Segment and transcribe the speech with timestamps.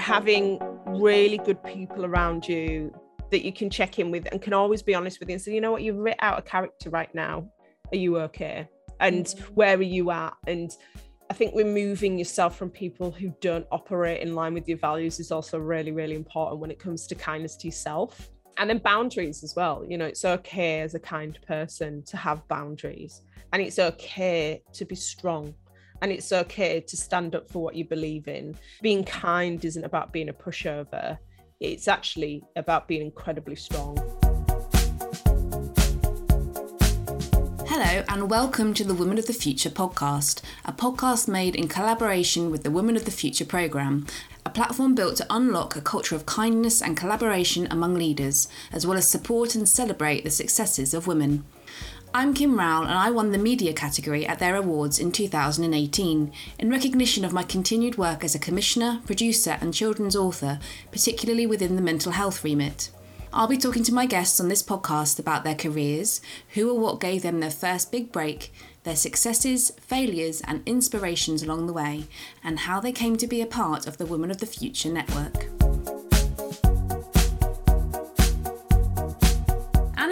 [0.00, 2.92] having really good people around you
[3.30, 5.54] that you can check in with and can always be honest with you and say,
[5.54, 7.48] you know what, you've writ out a character right now.
[7.92, 8.68] Are you okay?
[8.98, 9.54] And mm-hmm.
[9.54, 10.34] where are you at?
[10.46, 10.74] And
[11.30, 15.30] I think removing yourself from people who don't operate in line with your values is
[15.30, 18.30] also really, really important when it comes to kindness to yourself.
[18.58, 19.84] And then boundaries as well.
[19.88, 23.22] You know, it's okay as a kind person to have boundaries,
[23.52, 25.54] and it's okay to be strong
[26.02, 28.56] and it's okay to stand up for what you believe in.
[28.80, 31.18] Being kind isn't about being a pushover,
[31.60, 33.98] it's actually about being incredibly strong.
[37.66, 42.50] Hello, and welcome to the Women of the Future podcast, a podcast made in collaboration
[42.50, 44.06] with the Women of the Future programme,
[44.46, 48.96] a platform built to unlock a culture of kindness and collaboration among leaders, as well
[48.96, 51.44] as support and celebrate the successes of women.
[52.12, 56.70] I'm Kim Rowell, and I won the media category at their awards in 2018 in
[56.70, 60.58] recognition of my continued work as a commissioner, producer, and children's author,
[60.90, 62.90] particularly within the mental health remit.
[63.32, 66.20] I'll be talking to my guests on this podcast about their careers,
[66.54, 68.52] who or what gave them their first big break,
[68.82, 72.08] their successes, failures, and inspirations along the way,
[72.42, 75.46] and how they came to be a part of the Women of the Future network.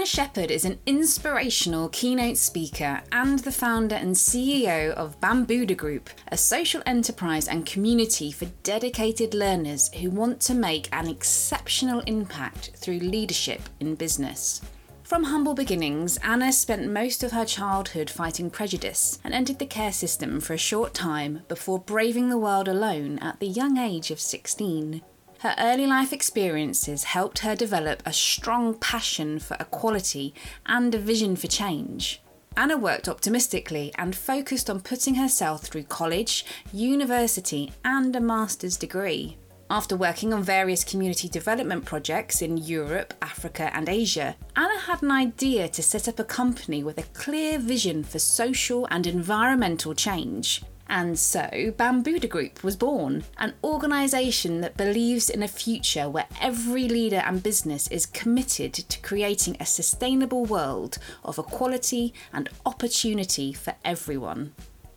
[0.09, 6.37] Shepherd is an inspirational keynote speaker and the founder and CEO of Bambuddha Group, a
[6.37, 13.01] social enterprise and community for dedicated learners who want to make an exceptional impact through
[13.01, 14.63] leadership in business.
[15.03, 19.93] From humble beginnings, Anna spent most of her childhood fighting prejudice and entered the care
[19.93, 24.21] system for a short time before braving the world alone at the young age of
[24.21, 25.03] 16.
[25.39, 30.35] Her early life experiences helped her develop a strong passion for equality
[30.67, 32.21] and a vision for change.
[32.57, 39.39] Anna worked optimistically and focused on putting herself through college, university, and a master's degree.
[39.71, 45.13] After working on various community development projects in Europe, Africa, and Asia, Anna had an
[45.13, 50.63] idea to set up a company with a clear vision for social and environmental change.
[50.89, 56.89] And so, Bambuddha Group was born, an organisation that believes in a future where every
[56.89, 63.75] leader and business is committed to creating a sustainable world of equality and opportunity for
[63.85, 64.55] everyone.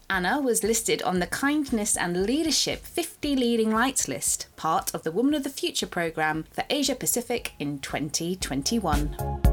[0.10, 5.12] Anna was listed on the Kindness and Leadership 50 Leading Lights list, part of the
[5.12, 9.51] Women of the Future programme for Asia Pacific in 2021.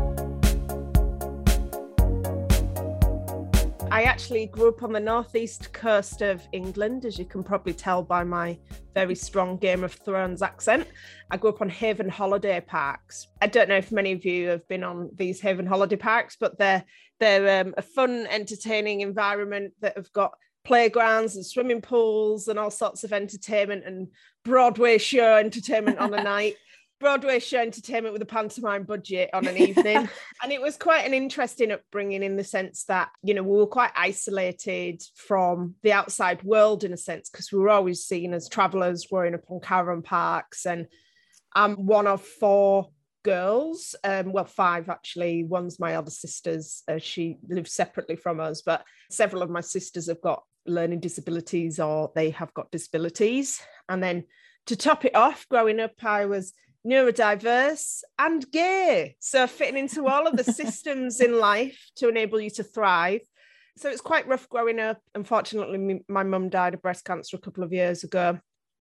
[3.90, 8.02] I actually grew up on the northeast coast of England, as you can probably tell
[8.02, 8.58] by my
[8.92, 10.86] very strong Game of Thrones accent.
[11.30, 13.28] I grew up on Haven Holiday Parks.
[13.40, 16.58] I don't know if many of you have been on these Haven Holiday Parks, but
[16.58, 16.84] they're
[17.18, 20.34] they're um, a fun, entertaining environment that have got
[20.64, 24.08] playgrounds and swimming pools and all sorts of entertainment and
[24.44, 26.56] Broadway show entertainment on a night.
[27.00, 30.08] Broadway show entertainment with a pantomime budget on an evening.
[30.42, 33.66] and it was quite an interesting upbringing in the sense that, you know, we were
[33.66, 38.48] quite isolated from the outside world in a sense, because we were always seen as
[38.48, 40.66] travelers growing up on caravan parks.
[40.66, 40.86] And
[41.54, 42.90] I'm one of four
[43.22, 45.44] girls, um, well, five actually.
[45.44, 50.08] One's my other sister's, uh, she lives separately from us, but several of my sisters
[50.08, 53.60] have got learning disabilities or they have got disabilities.
[53.88, 54.24] And then
[54.66, 56.52] to top it off, growing up, I was
[56.86, 59.16] neurodiverse, and gay.
[59.20, 63.20] So fitting into all of the systems in life to enable you to thrive.
[63.76, 65.00] So it's quite rough growing up.
[65.14, 68.40] Unfortunately, my mum died of breast cancer a couple of years ago.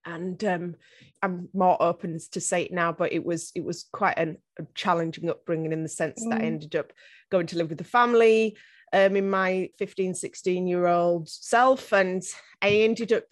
[0.06, 0.76] And um,
[1.22, 4.64] I'm more open to say it now, but it was it was quite an, a
[4.74, 6.30] challenging upbringing in the sense mm.
[6.30, 6.48] that I mm.
[6.48, 6.94] ended up
[7.30, 8.56] going to live with the family
[8.94, 11.92] um, in my 15, 16 year old self.
[11.92, 12.24] And
[12.62, 13.26] I ended up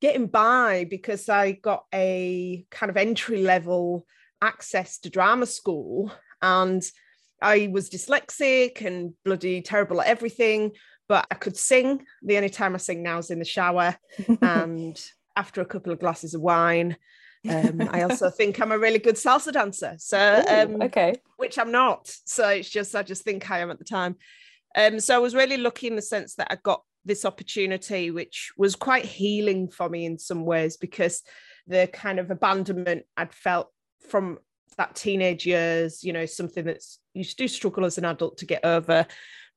[0.00, 4.06] getting by because I got a kind of entry level
[4.42, 6.12] access to drama school
[6.42, 6.82] and
[7.40, 10.72] I was dyslexic and bloody terrible at everything,
[11.08, 12.04] but I could sing.
[12.22, 13.96] The only time I sing now is in the shower
[14.42, 15.00] and
[15.36, 16.96] after a couple of glasses of wine.
[17.48, 19.96] Um, I also think I'm a really good salsa dancer.
[19.98, 22.10] So, um, okay, which I'm not.
[22.24, 24.16] So it's just I just think I am at the time.
[24.74, 28.52] Um, so I was really lucky in the sense that I got this opportunity, which
[28.58, 31.22] was quite healing for me in some ways because
[31.66, 33.70] the kind of abandonment I'd felt
[34.08, 34.38] from
[34.76, 38.64] that teenage years, you know, something that's you do struggle as an adult to get
[38.64, 39.06] over.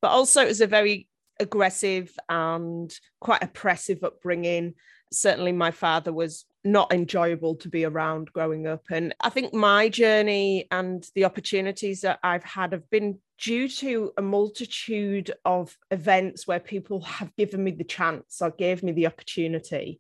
[0.02, 1.08] But also, it was a very
[1.40, 4.76] aggressive and quite oppressive upbringing.
[5.12, 8.84] Certainly, my father was not enjoyable to be around growing up.
[8.92, 14.12] And I think my journey and the opportunities that I've had have been due to
[14.18, 19.08] a multitude of events where people have given me the chance or gave me the
[19.08, 20.00] opportunity.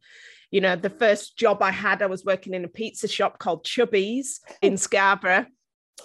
[0.51, 3.63] You know, the first job I had, I was working in a pizza shop called
[3.63, 5.45] Chubby's in Scarborough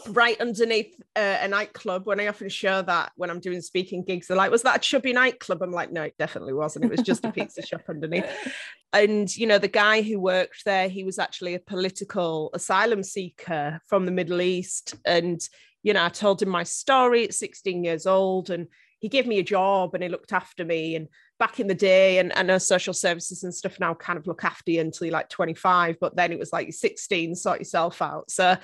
[0.08, 4.26] right underneath uh, a nightclub when I often show that when I'm doing speaking gigs.
[4.26, 5.62] They're like, was that a chubby nightclub?
[5.62, 6.86] I'm like, no, it definitely wasn't.
[6.86, 8.26] It was just a pizza shop underneath.
[8.92, 13.80] And, you know, the guy who worked there, he was actually a political asylum seeker
[13.88, 14.94] from the Middle East.
[15.04, 15.40] And,
[15.82, 18.68] you know, I told him my story at 16 years old and
[19.00, 20.94] he gave me a job and he looked after me.
[20.94, 21.08] And
[21.40, 24.44] back in the day, and I know social services and stuff now kind of look
[24.44, 28.30] after you until you're like 25, but then it was like 16, sort yourself out.
[28.30, 28.56] So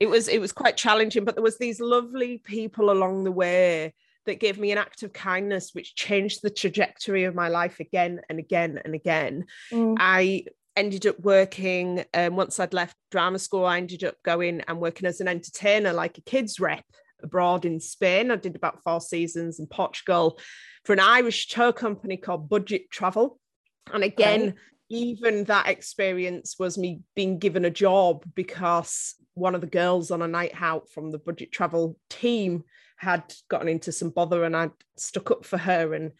[0.00, 3.92] it was it was quite challenging but there was these lovely people along the way
[4.26, 8.20] that gave me an act of kindness which changed the trajectory of my life again
[8.28, 9.44] and again and again.
[9.72, 9.96] Mm.
[9.98, 10.44] i
[10.74, 15.06] ended up working um, once i'd left drama school i ended up going and working
[15.06, 16.84] as an entertainer like a kids rep
[17.22, 18.32] abroad in spain.
[18.32, 20.38] I did about four seasons in portugal
[20.84, 23.38] for an irish tour company called budget travel.
[23.92, 24.54] And again right
[24.92, 30.20] even that experience was me being given a job because one of the girls on
[30.20, 32.62] a night out from the budget travel team
[32.98, 34.68] had gotten into some bother and I
[34.98, 36.12] stuck up for her and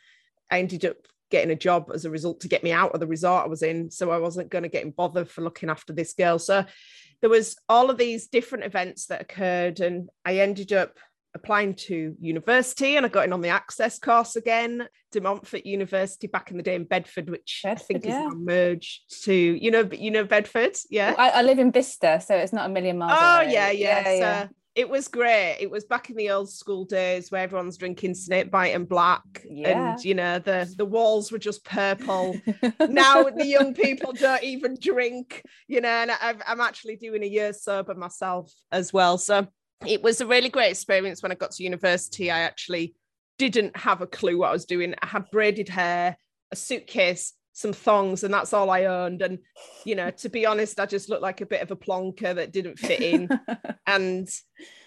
[0.51, 0.97] I ended up
[1.31, 3.63] getting a job as a result to get me out of the resort I was
[3.63, 3.91] in.
[3.91, 6.39] So I wasn't going to get in bother for looking after this girl.
[6.39, 6.65] So
[7.21, 10.97] there was all of these different events that occurred and I ended up
[11.35, 16.27] applying to university and I got in on the access course again, De Montfort University
[16.27, 18.27] back in the day in Bedford, which Bedford, I think yeah.
[18.27, 21.15] is now merged to, you know, you know Bedford, yeah.
[21.17, 23.19] I, I, live in Bicester, so it's not a million miles.
[23.21, 23.53] Oh away.
[23.53, 23.99] yeah, yeah.
[23.99, 24.49] yeah, so yeah.
[24.75, 25.59] It was great.
[25.61, 29.93] It was back in the old school days where everyone's drinking Snakebite and black, yeah.
[29.93, 32.41] and you know the the walls were just purple.
[32.81, 35.91] now the young people don't even drink, you know.
[35.91, 39.47] And i I'm actually doing a year sober myself as well, so
[39.87, 42.31] it was a really great experience when I got to university.
[42.31, 42.95] I actually
[43.39, 44.95] didn't have a clue what I was doing.
[45.03, 46.17] I had braided hair,
[46.51, 49.23] a suitcase, some thongs, and that's all I owned.
[49.23, 49.39] And,
[49.85, 52.53] you know, to be honest, I just looked like a bit of a plonker that
[52.53, 53.29] didn't fit in.
[53.87, 54.29] and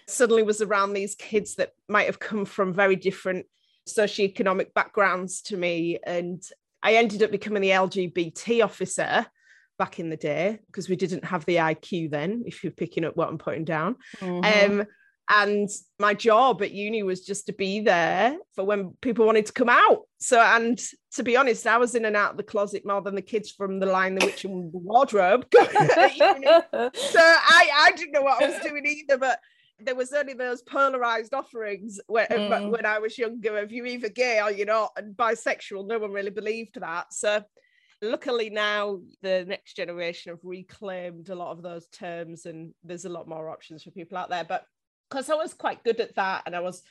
[0.08, 3.46] suddenly was around these kids that might have come from very different
[3.88, 6.00] socioeconomic backgrounds to me.
[6.06, 6.44] And
[6.82, 9.26] I ended up becoming the LGBT officer
[9.78, 13.16] back in the day because we didn't have the IQ then, if you're picking up
[13.16, 13.96] what I'm putting down.
[14.20, 14.80] Mm-hmm.
[14.80, 14.88] Um,
[15.30, 15.70] and
[16.00, 19.70] my job at uni was just to be there for when people wanted to come
[19.70, 20.02] out.
[20.20, 20.80] So, and
[21.14, 23.52] to be honest, I was in and out of the closet more than the kids
[23.52, 25.48] from the lion, the witch and the wardrobe.
[25.54, 29.40] so I, I didn't know what I was doing either, but
[29.80, 32.72] there was only those polarized offerings when, mm.
[32.72, 35.88] when I was younger of you're either gay or you're not, and bisexual.
[35.88, 37.14] No one really believed that.
[37.14, 37.44] So
[38.02, 43.10] luckily now the next generation have reclaimed a lot of those terms and there's a
[43.10, 44.66] lot more options for people out there but
[45.10, 46.82] because i was quite good at that and i was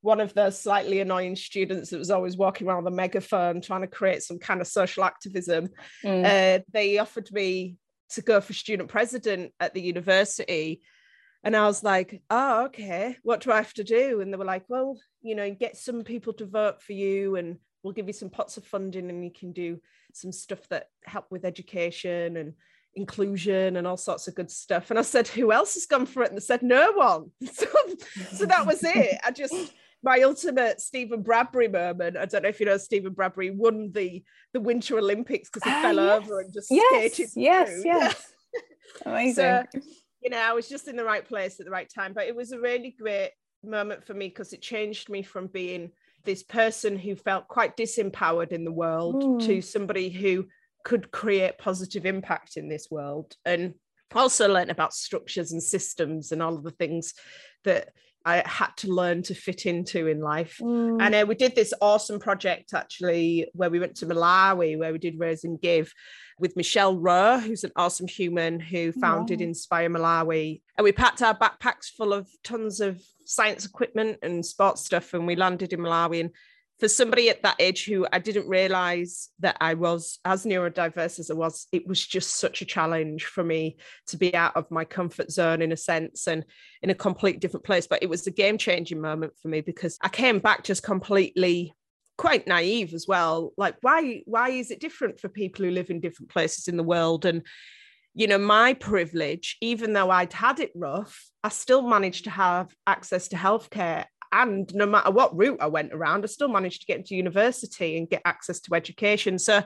[0.00, 3.80] one of the slightly annoying students that was always walking around with a megaphone trying
[3.80, 5.68] to create some kind of social activism
[6.04, 6.24] mm.
[6.24, 7.76] uh, they offered me
[8.10, 10.82] to go for student president at the university
[11.44, 14.22] and I was like, oh, okay, what do I have to do?
[14.22, 17.58] And they were like, well, you know, get some people to vote for you and
[17.82, 19.78] we'll give you some pots of funding and you can do
[20.16, 22.54] some stuff that help with education and
[22.94, 24.90] inclusion and all sorts of good stuff.
[24.90, 26.28] And I said, who else has gone for it?
[26.28, 27.30] And they said, no one.
[27.52, 27.66] So,
[28.32, 29.18] so that was it.
[29.24, 29.54] I just
[30.04, 32.16] my ultimate Steven Bradbury moment.
[32.16, 34.22] I don't know if you know Steven Bradbury won the
[34.52, 36.22] the Winter Olympics because he uh, fell yes.
[36.22, 37.30] over and just yes, skated.
[37.34, 37.82] Yes, through.
[37.84, 38.32] yes.
[39.06, 39.34] Amazing.
[39.34, 39.64] So,
[40.22, 42.12] you know, I was just in the right place at the right time.
[42.12, 43.30] But it was a really great
[43.64, 45.90] moment for me because it changed me from being
[46.24, 49.46] this person who felt quite disempowered in the world mm.
[49.46, 50.46] to somebody who
[50.84, 53.74] could create positive impact in this world and
[54.14, 57.14] also learn about structures and systems and all of the things
[57.64, 57.88] that
[58.24, 60.58] I had to learn to fit into in life.
[60.60, 61.00] Mm.
[61.00, 64.98] And uh, we did this awesome project actually where we went to Malawi, where we
[64.98, 65.92] did Raise and Give
[66.38, 70.62] with Michelle Rowe, who's an awesome human who founded Inspire Malawi.
[70.76, 75.26] And we packed our backpacks full of tons of science equipment and sports stuff, and
[75.26, 76.20] we landed in Malawi.
[76.20, 76.30] And
[76.80, 81.30] for somebody at that age who I didn't realize that I was as neurodiverse as
[81.30, 83.76] I was, it was just such a challenge for me
[84.08, 86.44] to be out of my comfort zone in a sense and
[86.82, 87.86] in a complete different place.
[87.86, 91.72] But it was a game changing moment for me because I came back just completely
[92.16, 96.00] quite naive as well like why why is it different for people who live in
[96.00, 97.24] different places in the world?
[97.24, 97.42] And
[98.14, 102.72] you know my privilege even though i'd had it rough i still managed to have
[102.86, 104.04] access to healthcare.
[104.30, 107.98] And no matter what route i went around i still managed to get into university
[107.98, 109.38] and get access to education.
[109.38, 109.62] So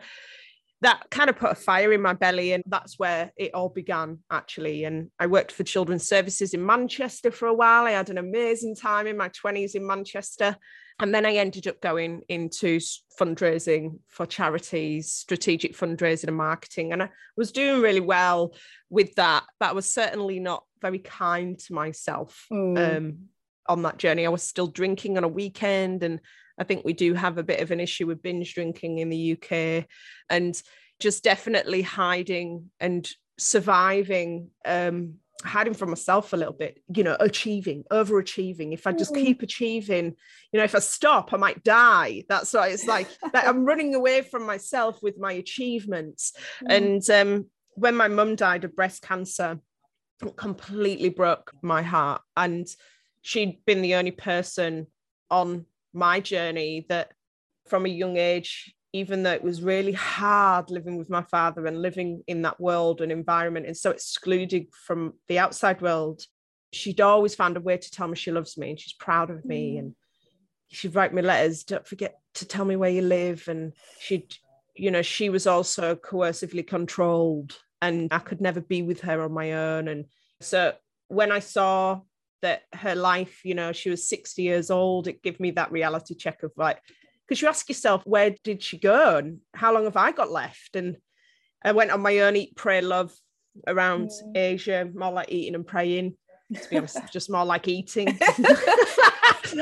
[0.81, 4.21] that kind of put a fire in my belly and that's where it all began
[4.31, 4.85] actually.
[4.85, 7.85] And i worked for children's services in manchester for a while.
[7.85, 10.57] I had an amazing time in my 20s in manchester
[11.01, 12.81] And then I ended up going into
[13.19, 16.93] fundraising for charities, strategic fundraising and marketing.
[16.93, 18.55] And I was doing really well
[18.91, 22.97] with that, but I was certainly not very kind to myself mm.
[22.97, 23.19] um,
[23.69, 24.27] on that journey.
[24.27, 26.03] I was still drinking on a weekend.
[26.03, 26.21] And
[26.59, 29.33] I think we do have a bit of an issue with binge drinking in the
[29.33, 29.87] UK
[30.29, 30.61] and
[30.99, 35.15] just definitely hiding and surviving um,
[35.45, 38.73] hiding from myself a little bit, you know, achieving, overachieving.
[38.73, 39.25] If I just mm.
[39.25, 40.17] keep achieving,
[40.53, 42.25] you know, if I stop, I might die.
[42.29, 46.33] That's why it's like that I'm running away from myself with my achievements.
[46.65, 46.77] Mm.
[46.77, 49.61] And um, when my mum died of breast cancer,
[50.25, 52.23] it completely broke my heart.
[52.37, 52.67] And
[53.23, 54.89] she'd been the only person
[55.31, 57.13] on my journey that
[57.67, 61.81] from a young age even though it was really hard living with my father and
[61.81, 66.23] living in that world and environment and so excluded from the outside world,
[66.73, 69.45] she'd always found a way to tell me she loves me and she's proud of
[69.45, 69.75] me.
[69.75, 69.79] Mm.
[69.79, 69.95] And
[70.69, 73.47] she'd write me letters, don't forget to tell me where you live.
[73.47, 74.35] And she'd,
[74.75, 79.33] you know, she was also coercively controlled and I could never be with her on
[79.33, 79.87] my own.
[79.87, 80.07] And
[80.41, 80.73] so
[81.07, 82.01] when I saw
[82.43, 86.15] that her life, you know, she was 60 years old, it gave me that reality
[86.17, 86.81] check of like,
[87.29, 90.77] because you ask yourself, where did she go and how long have I got left?
[90.77, 90.97] And
[91.63, 93.13] I went on my own eat, pray, love
[93.67, 94.41] around yeah.
[94.41, 96.17] Asia, more like eating and praying.
[96.55, 98.09] To be honest, just more like eating.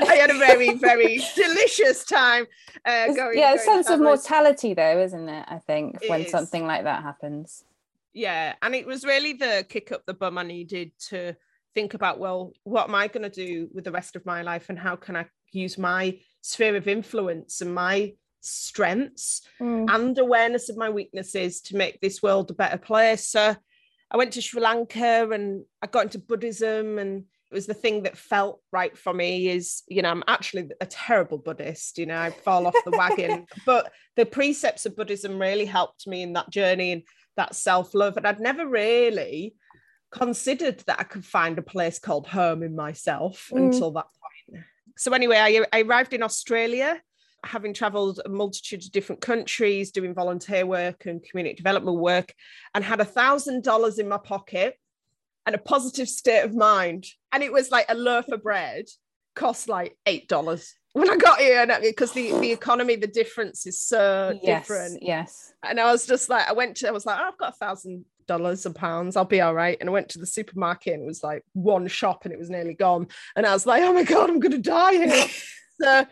[0.00, 2.46] I had a very, very delicious time
[2.85, 3.38] uh, going.
[3.38, 5.44] Yeah, a sense of mortality, though, isn't it?
[5.49, 6.30] I think it when is.
[6.30, 7.64] something like that happens.
[8.12, 11.35] Yeah, and it was really the kick up the bum I needed to
[11.75, 12.20] think about.
[12.20, 14.94] Well, what am I going to do with the rest of my life, and how
[14.94, 19.93] can I use my sphere of influence and my strengths mm.
[19.93, 23.26] and awareness of my weaknesses to make this world a better place.
[23.26, 23.57] So
[24.11, 28.05] I went to Sri Lanka and I got into Buddhism and it was the thing
[28.05, 32.19] that felt right for me is you know i'm actually a terrible buddhist you know
[32.19, 36.50] i fall off the wagon but the precepts of buddhism really helped me in that
[36.50, 37.03] journey and
[37.37, 39.55] that self-love and i'd never really
[40.11, 43.59] considered that i could find a place called home in myself mm.
[43.59, 44.07] until that
[44.97, 47.00] so anyway, I, I arrived in Australia,
[47.45, 52.35] having travelled a multitude of different countries, doing volunteer work and community development work,
[52.75, 54.79] and had a thousand dollars in my pocket
[55.45, 57.07] and a positive state of mind.
[57.33, 58.87] And it was like a loaf of bread
[59.35, 63.79] cost like eight dollars when I got here, because the, the economy, the difference is
[63.79, 65.03] so yes, different.
[65.03, 65.53] Yes.
[65.62, 67.57] And I was just like, I went to, I was like, oh, I've got a
[67.57, 69.76] thousand dollars and pounds, I'll be all right.
[69.80, 72.50] And I went to the supermarket and it was like one shop and it was
[72.50, 73.09] nearly gone.
[73.35, 75.26] And I was like, oh my God, I'm gonna die here.
[75.80, 76.06] so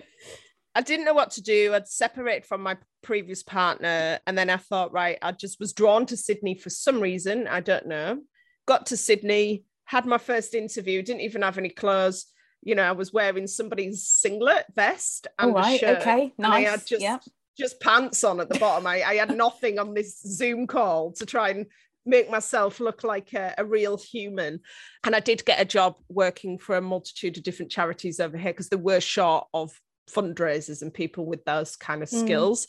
[0.74, 1.74] I didn't know what to do.
[1.74, 4.18] I'd separated from my previous partner.
[4.26, 7.46] And then I thought, right, I just was drawn to Sydney for some reason.
[7.46, 8.20] I don't know.
[8.66, 12.26] Got to Sydney, had my first interview, didn't even have any clothes
[12.64, 16.00] you know, I was wearing somebody's singlet vest and All right, shirt.
[16.00, 16.66] Okay, nice.
[16.66, 17.22] I had just yep.
[17.56, 18.86] just pants on at the bottom.
[18.86, 21.66] I, I had nothing on this Zoom call to try and
[22.06, 24.60] make myself look like a, a, real human.
[25.04, 28.52] And I did get a job working for a multitude of different charities over here
[28.52, 29.72] because they were short of
[30.10, 32.20] fundraisers and people with those kind of mm.
[32.20, 32.66] skills.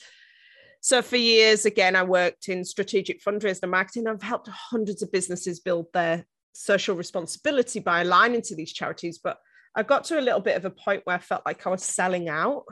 [0.81, 4.07] So for years, again, I worked in strategic fundraising and marketing.
[4.07, 9.17] I've helped hundreds of businesses build their social responsibility by aligning to these charities.
[9.17, 9.37] But
[9.75, 11.83] I got to a little bit of a point where I felt like I was
[11.83, 12.65] selling out.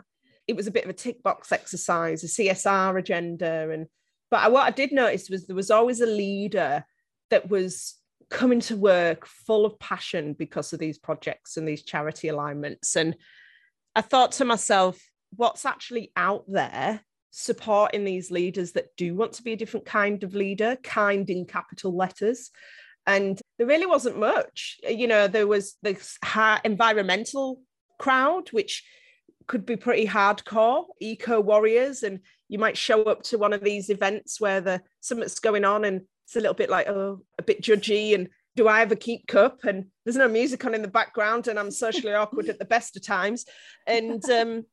[0.48, 3.72] It was a bit of a tick box exercise, a CSR agenda.
[3.72, 3.88] And
[4.34, 6.84] but I, what I did notice was there was always a leader
[7.30, 8.00] that was
[8.32, 12.96] coming to work full of passion because of these projects and these charity alignments.
[12.96, 13.16] And
[13.96, 15.00] I thought to myself,
[15.36, 20.24] what's actually out there supporting these leaders that do want to be a different kind
[20.24, 22.50] of leader, kind in capital letters?
[23.06, 26.18] and there really wasn't much you know there was this
[26.64, 27.60] environmental
[28.00, 28.82] crowd which
[29.48, 32.20] could be pretty hardcore eco warriors and
[32.50, 36.02] you might show up to one of these events where the something's going on and
[36.26, 39.64] it's a little bit like oh a bit judgy and do I ever keep cup?
[39.64, 42.96] And there's no music on in the background and I'm socially awkward at the best
[42.96, 43.46] of times.
[43.88, 44.66] And um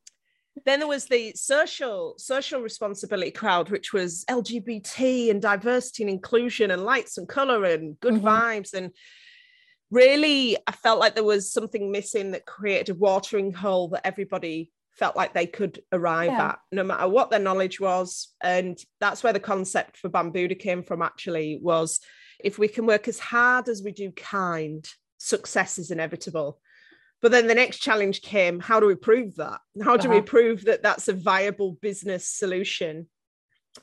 [0.65, 6.71] then there was the social social responsibility crowd which was lgbt and diversity and inclusion
[6.71, 8.27] and lights and color and good mm-hmm.
[8.27, 8.73] vibes.
[8.73, 8.91] And
[9.91, 14.71] really i felt like there was something missing that created a watering hole that everybody
[14.91, 16.49] felt like they could arrive yeah.
[16.49, 20.83] at no matter what their knowledge was and that's where the concept for bambuddha came
[20.83, 21.99] from actually was
[22.39, 26.59] if we can work as hard as we do kind success is inevitable
[27.21, 29.59] but then the next challenge came how do we prove that?
[29.83, 30.19] How do uh-huh.
[30.19, 33.07] we prove that that's a viable business solution?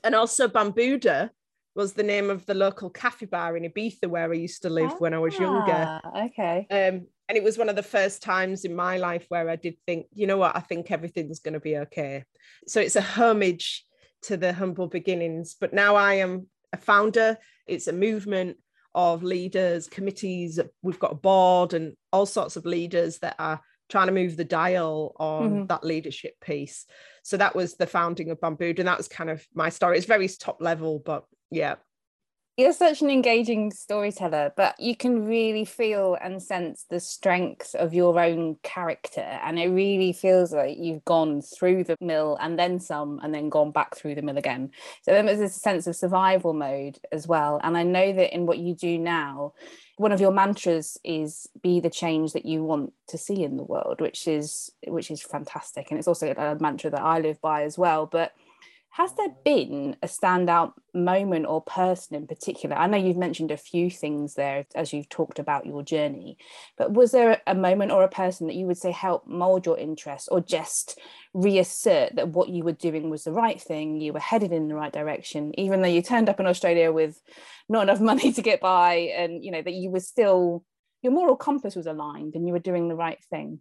[0.04, 1.30] And also, Bambuddha
[1.78, 4.90] was the name of the local cafe bar in Ibiza where I used to live
[4.90, 6.00] ah, when I was younger.
[6.04, 6.66] Ah, okay.
[6.68, 9.76] Um, and it was one of the first times in my life where I did
[9.86, 12.24] think, you know what, I think everything's going to be okay.
[12.66, 13.84] So it's a homage
[14.22, 15.54] to the humble beginnings.
[15.60, 17.38] But now I am a founder.
[17.68, 18.56] It's a movement
[18.92, 20.58] of leaders, committees.
[20.82, 24.44] We've got a board and all sorts of leaders that are trying to move the
[24.44, 25.66] dial on mm-hmm.
[25.66, 26.86] that leadership piece.
[27.22, 29.96] So that was the founding of Bamboo, and that was kind of my story.
[29.96, 31.76] It's very top level, but yeah.
[32.58, 37.94] You're such an engaging storyteller but you can really feel and sense the strength of
[37.94, 39.20] your own character.
[39.20, 43.48] And it really feels like you've gone through the mill and then some and then
[43.48, 44.72] gone back through the mill again.
[45.02, 47.60] So there's a sense of survival mode as well.
[47.62, 49.52] And i know that in what you do now
[49.96, 53.64] one of your mantras is be the change that you want to see in the
[53.64, 55.92] world which is which is fantastic.
[55.92, 58.06] And it's also a mantra that i live by as well.
[58.06, 58.32] But
[58.90, 62.74] has there been a standout moment or person in particular?
[62.74, 66.38] I know you've mentioned a few things there as you've talked about your journey,
[66.76, 69.78] but was there a moment or a person that you would say helped mold your
[69.78, 70.98] interest or just
[71.34, 74.74] reassert that what you were doing was the right thing, you were headed in the
[74.74, 77.20] right direction, even though you turned up in Australia with
[77.68, 80.64] not enough money to get by and you know that you were still
[81.02, 83.60] your moral compass was aligned and you were doing the right thing?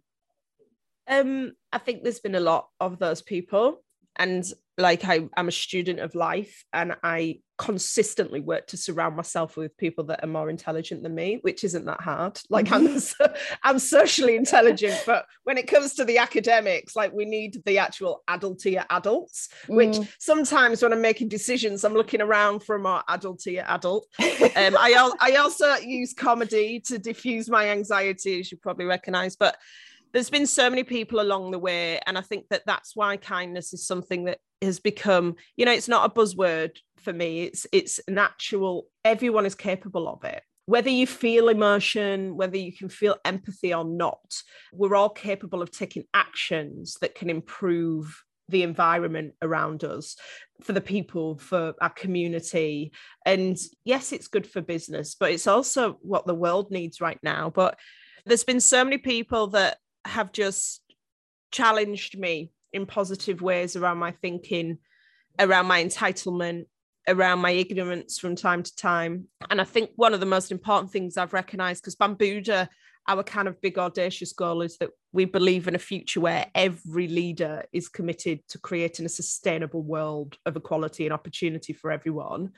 [1.06, 3.82] Um, I think there's been a lot of those people
[4.18, 4.44] and
[4.78, 9.76] like I, I'm a student of life and I consistently work to surround myself with
[9.76, 12.40] people that are more intelligent than me, which isn't that hard.
[12.48, 12.98] Like I'm
[13.64, 18.22] I'm socially intelligent, but when it comes to the academics, like we need the actual
[18.28, 20.08] adultier adults, which mm.
[20.20, 24.06] sometimes when I'm making decisions, I'm looking around for a more adultier adult.
[24.20, 29.56] Um, I, I also use comedy to diffuse my anxiety, as you probably recognize, but
[30.18, 33.72] there's been so many people along the way and i think that that's why kindness
[33.72, 38.00] is something that has become you know it's not a buzzword for me it's it's
[38.08, 40.42] natural everyone is capable of it.
[40.66, 45.70] Whether you feel emotion whether you can feel empathy or not we're all capable of
[45.70, 50.16] taking actions that can improve the environment around us
[50.62, 52.92] for the people for our community.
[53.24, 57.50] And yes it's good for business but it's also what the world needs right now.
[57.50, 57.78] But
[58.26, 59.78] there's been so many people that
[60.08, 60.82] have just
[61.50, 64.78] challenged me in positive ways around my thinking,
[65.38, 66.66] around my entitlement,
[67.06, 69.28] around my ignorance from time to time.
[69.48, 72.68] And I think one of the most important things I've recognized, because Bambuddha,
[73.08, 77.08] our kind of big audacious goal is that we believe in a future where every
[77.08, 82.50] leader is committed to creating a sustainable world of equality and opportunity for everyone.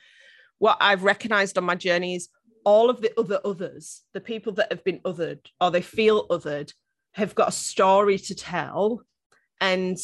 [0.57, 2.27] What I've recognized on my journey is
[2.65, 6.73] all of the other others, the people that have been othered or they feel othered,
[7.13, 9.03] have got a story to tell.
[9.59, 9.97] And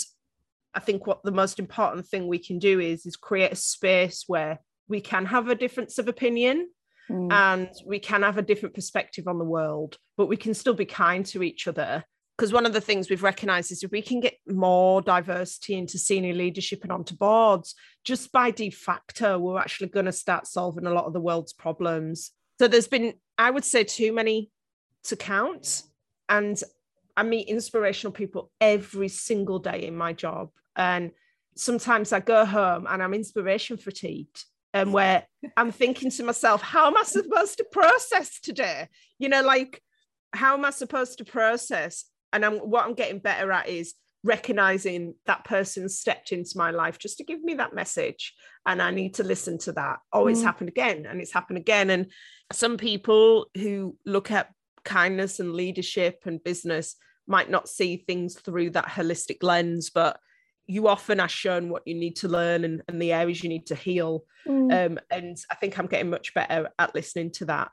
[0.74, 4.26] i think what the most important thing we can do is is create a space
[4.28, 6.70] where we can have a difference of opinion
[7.10, 7.32] mm.
[7.32, 10.86] and we can have a different perspective on the world but we can still be
[10.86, 12.04] kind to each other.
[12.38, 15.98] Because one of the things we've recognized is if we can get more diversity into
[15.98, 20.86] senior leadership and onto boards just by de facto we're actually going to start solving
[20.86, 22.32] a lot of the world's problems.
[22.60, 24.52] So there's been i would say too many
[25.06, 25.84] to count.
[26.30, 26.62] And
[27.18, 30.52] I meet inspirational people every single day in my job.
[30.76, 31.12] And
[31.56, 34.46] sometimes I go home and I'm inspiration fatigued.
[34.74, 35.26] And where
[35.58, 38.88] I'm thinking to myself, how am I supposed to process today?
[39.18, 39.82] You know, like,
[40.34, 42.06] how am I supposed to process?
[42.32, 47.00] And I'm what I'm getting better at is recognizing that person stepped into my life
[47.00, 48.36] just to give me that message.
[48.68, 49.98] And I need to listen to that.
[50.14, 50.44] Oh, it's mm.
[50.44, 51.90] happened again and it's happened again.
[51.90, 52.12] And
[52.52, 54.52] some people who look at
[54.88, 56.96] kindness and leadership and business
[57.28, 60.18] might not see things through that holistic lens, but
[60.66, 63.68] you often are shown what you need to learn and, and the areas you need
[63.68, 64.24] to heal.
[64.48, 64.72] Mm.
[64.72, 67.72] Um, and I think I'm getting much better at listening to that.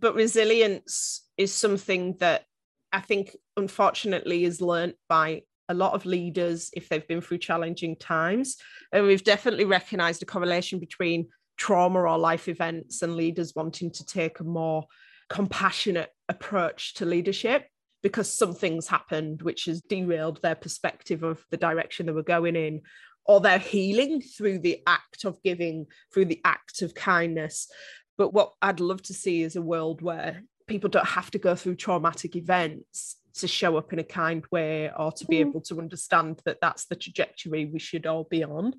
[0.00, 2.44] But resilience is something that
[2.92, 7.96] I think, unfortunately, is learnt by a lot of leaders if they've been through challenging
[7.96, 8.56] times.
[8.92, 14.06] And we've definitely recognized a correlation between trauma or life events and leaders wanting to
[14.06, 14.86] take a more
[15.28, 17.66] compassionate approach to leadership
[18.02, 22.80] because something's happened which has derailed their perspective of the direction they were going in
[23.24, 27.68] or they're healing through the act of giving through the act of kindness
[28.16, 31.54] but what i'd love to see is a world where people don't have to go
[31.54, 35.40] through traumatic events to show up in a kind way or to be mm.
[35.40, 38.72] able to understand that that's the trajectory we should all be on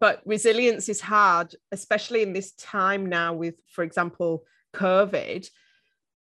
[0.00, 5.48] but resilience is hard especially in this time now with for example covid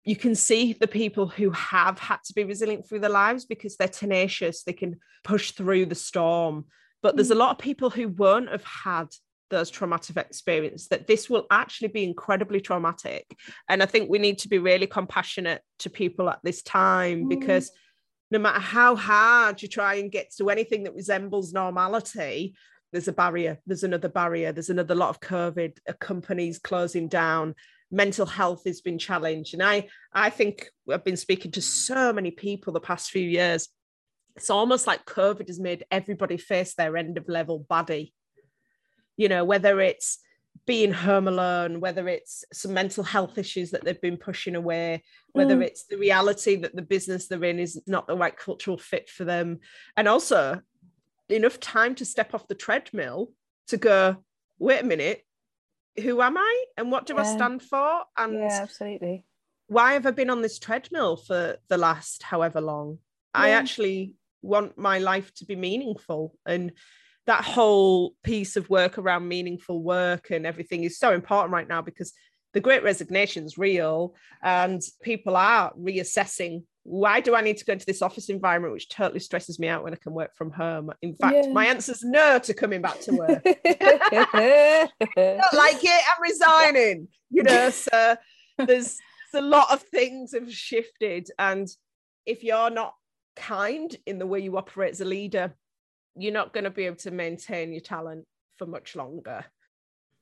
[0.04, 3.78] you can see the people who have had to be resilient through their lives because
[3.78, 6.66] they're tenacious, they can push through the storm.
[7.04, 7.40] But there's a mm.
[7.40, 9.08] lot of people who won't have had
[9.52, 13.38] those traumatic experiences that this will actually be incredibly traumatic
[13.70, 17.30] and i think we need to be really compassionate to people at this time mm.
[17.30, 17.70] because
[18.32, 22.56] no matter how hard you try and get to anything that resembles normality
[22.94, 27.54] there's a barrier there's another barrier there's another lot of covid companies closing down
[27.92, 29.54] mental health has been challenged.
[29.54, 33.70] And i i think i've been speaking to so many people the past few years.
[34.36, 38.14] It's almost like covid has made everybody face their end of level baddie
[39.18, 40.20] you know whether it's
[40.66, 45.56] being home alone whether it's some mental health issues that they've been pushing away whether
[45.56, 45.64] mm.
[45.64, 49.24] it's the reality that the business they're in is not the right cultural fit for
[49.24, 49.60] them.
[49.96, 50.62] And also
[51.30, 53.32] enough time to step off the treadmill
[53.68, 54.18] to go
[54.60, 55.24] wait a minute
[56.00, 57.22] who am i and what do yeah.
[57.22, 59.26] i stand for and yeah absolutely
[59.68, 62.92] why have i been on this treadmill for the last however long
[63.36, 63.42] yeah.
[63.42, 66.72] i actually want my life to be meaningful and
[67.28, 71.82] that whole piece of work around meaningful work and everything is so important right now
[71.82, 72.14] because
[72.54, 77.74] the great resignation is real and people are reassessing why do I need to go
[77.74, 80.92] into this office environment, which totally stresses me out when I can work from home?
[81.02, 81.52] In fact, yeah.
[81.52, 83.46] my answer is no to coming back to work.
[83.46, 83.60] Not
[85.54, 87.08] like it, I'm resigning.
[87.30, 88.18] You know, so
[88.58, 88.98] there's, there's
[89.34, 91.30] a lot of things have shifted.
[91.38, 91.68] And
[92.26, 92.96] if you're not
[93.36, 95.54] kind in the way you operate as a leader,
[96.18, 98.26] you're not going to be able to maintain your talent
[98.58, 99.46] for much longer.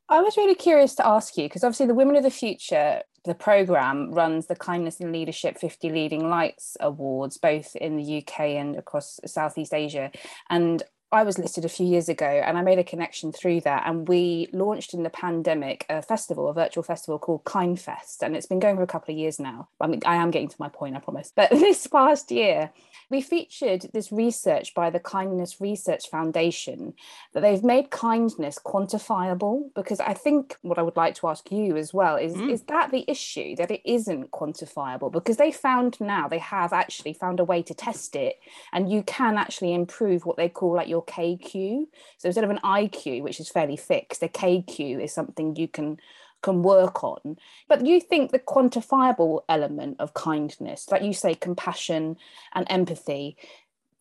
[0.09, 3.35] I was really curious to ask you because obviously the Women of the Future, the
[3.35, 8.75] program runs the Kindness in Leadership 50 Leading Lights Awards, both in the UK and
[8.75, 10.11] across Southeast Asia.
[10.49, 13.83] And I was listed a few years ago and I made a connection through that.
[13.85, 18.21] And we launched in the pandemic a festival, a virtual festival called Kindfest.
[18.21, 19.69] And it's been going for a couple of years now.
[19.79, 21.31] I mean, I am getting to my point, I promise.
[21.35, 22.71] But this past year,
[23.09, 26.93] we featured this research by the Kindness Research Foundation
[27.33, 29.73] that they've made kindness quantifiable.
[29.73, 32.51] Because I think what I would like to ask you as well is mm.
[32.51, 35.11] is that the issue that it isn't quantifiable?
[35.11, 38.35] Because they found now, they have actually found a way to test it
[38.71, 41.85] and you can actually improve what they call like your KQ.
[42.17, 45.99] So instead of an IQ, which is fairly fixed, a KQ is something you can
[46.41, 47.38] can work on.
[47.67, 52.17] But you think the quantifiable element of kindness, like you say, compassion
[52.54, 53.38] and empathy,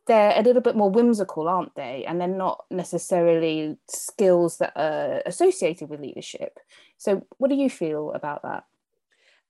[0.06, 2.04] they're a little bit more whimsical, aren't they?
[2.06, 6.58] And they're not necessarily skills that are associated with leadership.
[6.96, 8.64] So, what do you feel about that?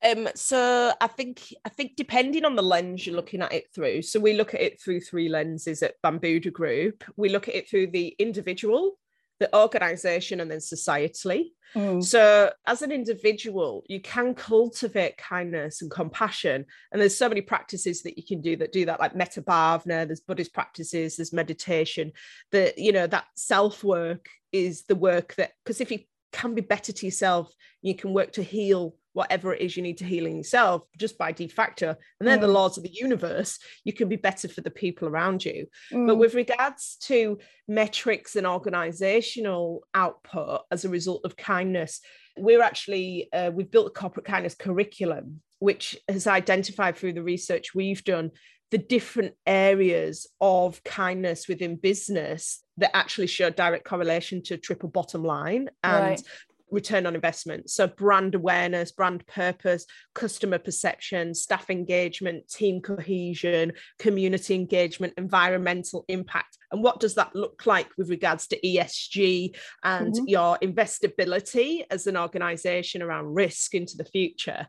[0.04, 4.02] Um, so I think I think depending on the lens you're looking at it through,
[4.02, 7.02] so we look at it through three lenses at Bambuddha Group.
[7.16, 8.98] We look at it through the individual,
[9.38, 11.46] the organization, and then societally.
[11.74, 12.02] Mm.
[12.02, 18.02] So as an individual, you can cultivate kindness and compassion, and there's so many practices
[18.02, 20.06] that you can do that do that, like metta bhavana.
[20.06, 22.12] There's Buddhist practices, there's meditation.
[22.52, 26.00] That you know that self work is the work that because if you
[26.32, 29.98] can be better to yourself, you can work to heal whatever it is you need
[29.98, 31.88] to heal in yourself just by de facto.
[32.20, 32.42] And then mm.
[32.42, 35.66] the laws of the universe, you can be better for the people around you.
[35.92, 36.06] Mm.
[36.06, 42.00] But with regards to metrics and organizational output as a result of kindness,
[42.36, 47.74] we're actually, uh, we've built a corporate kindness curriculum, which has identified through the research
[47.74, 48.30] we've done
[48.70, 55.24] the different areas of kindness within business that actually show direct correlation to triple bottom
[55.24, 56.22] line and right
[56.70, 57.70] return on investment.
[57.70, 66.58] So, brand awareness, brand purpose, customer perception, staff engagement, team cohesion, community engagement, environmental impact.
[66.72, 70.24] And what does that look like with regards to ESG and mm-hmm.
[70.26, 74.66] your investability as an organization around risk into the future?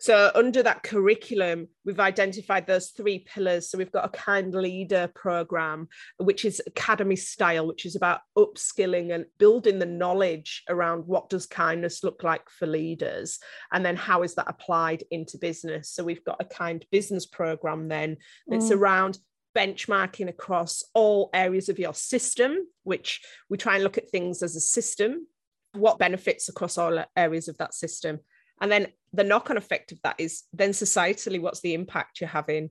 [0.00, 3.70] So, under that curriculum, we've identified those three pillars.
[3.70, 9.14] So, we've got a kind leader program, which is academy style, which is about upskilling
[9.14, 13.38] and building the knowledge around what does kindness look like for leaders,
[13.72, 15.90] and then how is that applied into business.
[15.90, 18.16] So, we've got a kind business program then
[18.48, 18.76] that's mm.
[18.78, 19.18] around
[19.54, 24.56] benchmarking across all areas of your system, which we try and look at things as
[24.56, 25.26] a system,
[25.74, 28.20] what benefits across all areas of that system
[28.60, 32.70] and then the knock-on effect of that is then societally what's the impact you're having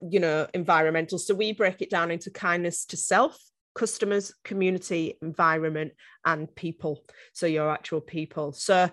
[0.00, 1.18] you know environmental?
[1.18, 3.38] So we break it down into kindness to self
[3.74, 5.92] customers community environment
[6.24, 7.04] and people.
[7.32, 8.52] So your actual people.
[8.52, 8.90] So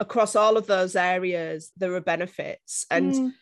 [0.00, 2.86] across all of those areas there are benefits.
[2.90, 3.32] And mm.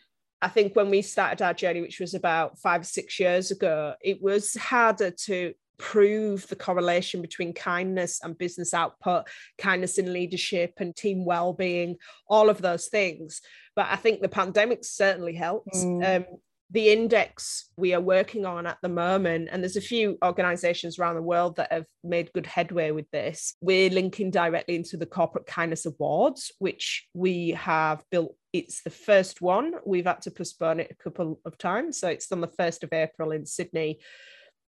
[0.41, 4.21] I think when we started our journey, which was about five, six years ago, it
[4.21, 10.95] was harder to prove the correlation between kindness and business output, kindness in leadership and
[10.95, 11.97] team well-being,
[12.29, 13.41] all of those things.
[13.75, 15.73] But I think the pandemic certainly helped.
[15.73, 16.17] Mm.
[16.17, 16.25] Um,
[16.71, 21.15] the index we are working on at the moment, and there's a few organizations around
[21.15, 23.55] the world that have made good headway with this.
[23.59, 28.37] We're linking directly into the Corporate Kindness Awards, which we have built.
[28.53, 29.73] It's the first one.
[29.85, 31.99] We've had to postpone it a couple of times.
[31.99, 33.99] So it's on the 1st of April in Sydney,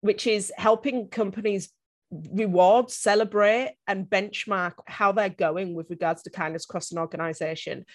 [0.03, 1.69] which is helping companies
[2.33, 7.85] reward, celebrate, and benchmark how they're going with regards to kindness across an organization.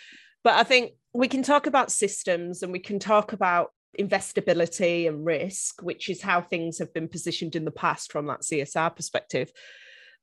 [0.42, 5.26] But I think we can talk about systems and we can talk about investability and
[5.26, 9.52] risk, which is how things have been positioned in the past from that CSR perspective.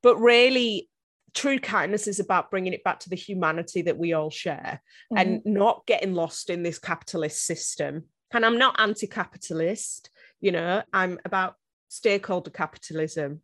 [0.01, 0.89] But really,
[1.35, 4.81] true kindness is about bringing it back to the humanity that we all share
[5.13, 5.17] mm-hmm.
[5.17, 8.05] and not getting lost in this capitalist system.
[8.33, 10.09] And I'm not anti capitalist,
[10.41, 11.57] you know, I'm about
[11.95, 13.41] stakeholder capitalism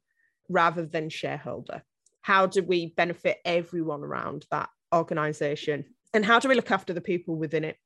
[0.49, 1.83] rather than shareholder.
[2.21, 5.85] How do we benefit everyone around that organization?
[6.13, 7.77] And how do we look after the people within it?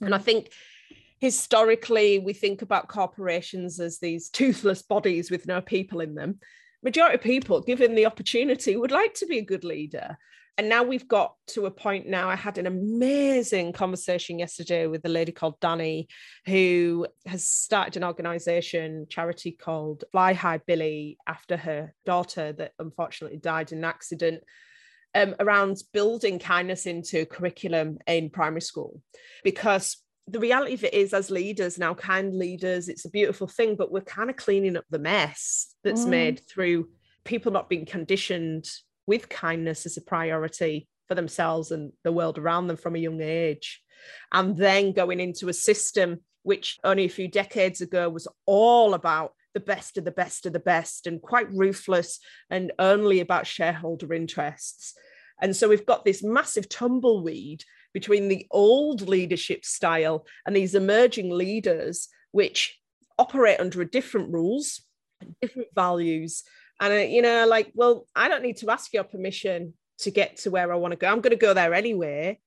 [0.00, 0.50] And I think
[1.18, 6.38] historically we think about corporations as these toothless bodies with no people in them
[6.82, 10.16] majority of people given the opportunity would like to be a good leader
[10.58, 15.04] and now we've got to a point now i had an amazing conversation yesterday with
[15.04, 16.08] a lady called danny
[16.44, 23.38] who has started an organization charity called fly high billy after her daughter that unfortunately
[23.38, 24.42] died in an accident
[25.14, 29.00] um, around building kindness into curriculum in primary school
[29.42, 33.74] because the reality of it is as leaders now kind leaders it's a beautiful thing
[33.74, 36.08] but we're kind of cleaning up the mess that's mm.
[36.10, 36.88] made through
[37.24, 38.68] people not being conditioned
[39.08, 43.20] with kindness as a priority for themselves and the world around them from a young
[43.20, 43.82] age
[44.32, 49.32] and then going into a system which only a few decades ago was all about
[49.54, 54.12] the best of the best of the best and quite ruthless and only about shareholder
[54.12, 54.94] interests
[55.40, 61.30] and so we've got this massive tumbleweed between the old leadership style and these emerging
[61.30, 62.78] leaders, which
[63.18, 64.82] operate under a different rules,
[65.40, 66.44] different values.
[66.80, 70.36] And, uh, you know, like, well, I don't need to ask your permission to get
[70.38, 71.08] to where I want to go.
[71.08, 72.38] I'm going to go there anyway.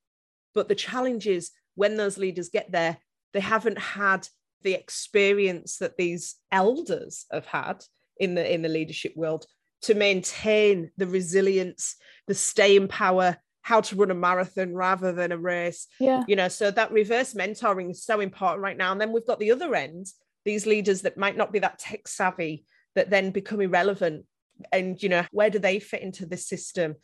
[0.54, 2.98] But the challenge is when those leaders get there,
[3.32, 4.28] they haven't had
[4.62, 7.84] the experience that these elders have had
[8.18, 9.46] in the in the leadership world
[9.82, 11.96] to maintain the resilience,
[12.28, 15.88] the staying power, how to run a marathon rather than a race.
[15.98, 16.22] Yeah.
[16.28, 18.92] You know, so that reverse mentoring is so important right now.
[18.92, 20.06] And then we've got the other end,
[20.44, 22.64] these leaders that might not be that tech savvy
[22.94, 24.24] that then become irrelevant.
[24.72, 26.96] And, you know, where do they fit into this system?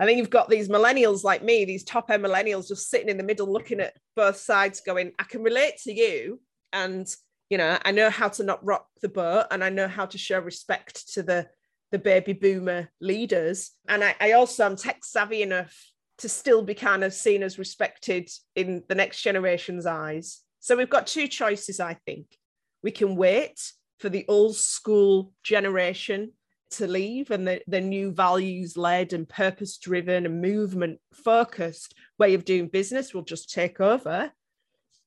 [0.00, 3.18] I think you've got these millennials like me, these top end millennials just sitting in
[3.18, 6.40] the middle looking at both sides, going, I can relate to you.
[6.72, 7.06] And,
[7.50, 10.18] you know, I know how to not rock the boat and I know how to
[10.18, 11.48] show respect to the
[11.92, 13.70] the baby boomer leaders.
[13.86, 15.76] And I, I also am tech savvy enough
[16.18, 20.40] to still be kind of seen as respected in the next generation's eyes.
[20.58, 22.26] So we've got two choices, I think.
[22.82, 23.60] We can wait
[24.02, 26.32] for the old school generation
[26.72, 32.34] to leave and the, the new values led and purpose driven and movement focused way
[32.34, 34.32] of doing business will just take over.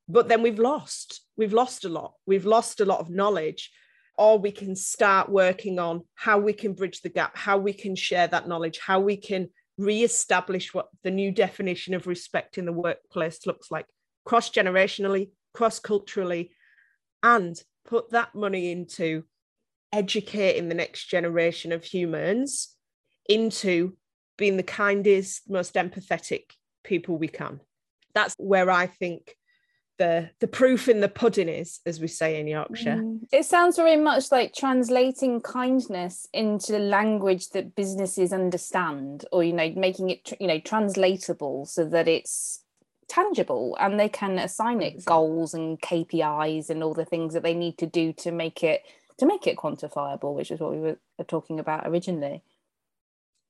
[0.08, 1.26] But then we've lost.
[1.36, 2.14] We've lost a lot.
[2.26, 3.70] We've lost a lot of knowledge
[4.18, 7.98] or we can start working on how we can bridge the gap, how we can
[7.98, 12.72] share that knowledge, how we can re-establish what the new definition of respect in the
[12.72, 13.88] workplace looks like
[14.24, 16.52] cross generationally, cross culturally,
[17.22, 19.24] and put that money into
[19.94, 22.76] educating the next generation of humans
[23.30, 23.96] into
[24.38, 26.52] being the kindest, most empathetic
[26.84, 27.62] people we can.
[28.14, 29.36] That's where I think
[29.98, 33.02] the the proof in the pudding is, as we say in Yorkshire.
[33.02, 33.22] Mm.
[33.32, 39.72] It sounds very much like translating kindness into language that businesses understand, or you know,
[39.76, 42.65] making it you know translatable so that it's
[43.08, 47.54] tangible and they can assign it goals and KPIs and all the things that they
[47.54, 48.82] need to do to make it
[49.18, 52.44] to make it quantifiable, which is what we were talking about originally.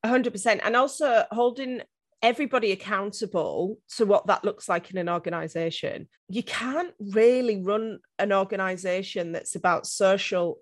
[0.05, 1.81] 100% and also holding
[2.21, 6.07] everybody accountable to what that looks like in an organization.
[6.29, 10.59] You can't really run an organization that's about social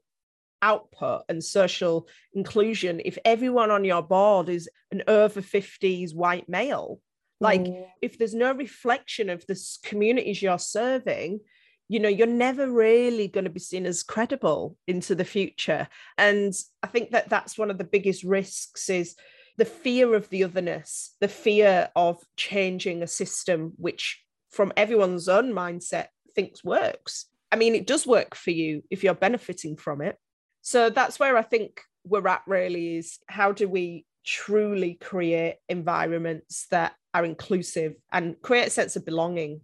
[0.62, 7.00] output and social inclusion if everyone on your board is an over 50s white male.
[7.44, 7.86] Like, mm.
[8.02, 11.42] if there's no reflection of the communities you're serving,
[11.90, 16.54] you know you're never really going to be seen as credible into the future and
[16.82, 19.18] i think that that's one of the biggest risks is
[19.58, 25.54] the fear of the otherness, the fear of changing a system which, from everyone's own
[25.54, 27.26] mindset, thinks works.
[27.52, 30.18] I mean, it does work for you if you're benefiting from it.
[30.62, 36.68] So that's where I think we're at really is how do we truly create environments
[36.72, 39.62] that are inclusive and create a sense of belonging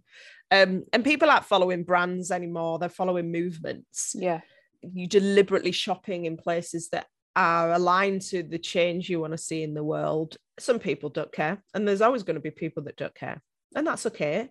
[0.50, 4.14] Um, and people aren't following brands anymore, they're following movements.
[4.18, 4.40] Yeah.
[4.82, 9.62] You deliberately shopping in places that are aligned to the change you want to see
[9.62, 10.36] in the world.
[10.58, 13.40] Some people don't care, and there's always going to be people that don't care,
[13.76, 14.50] and that's okay.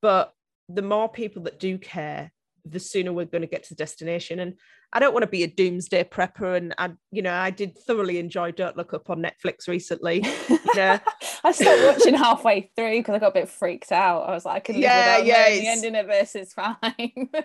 [0.00, 0.32] But
[0.68, 2.32] the more people that do care,
[2.64, 4.40] the sooner we're going to get to the destination.
[4.40, 4.54] And
[4.92, 6.56] I don't want to be a doomsday prepper.
[6.56, 10.24] And I, you know, I did thoroughly enjoy Don't Look Up on Netflix recently.
[10.74, 10.98] Yeah,
[11.44, 14.28] I stopped watching halfway through because I got a bit freaked out.
[14.28, 16.74] I was like, I can Yeah, yeah, the ending of this is fine.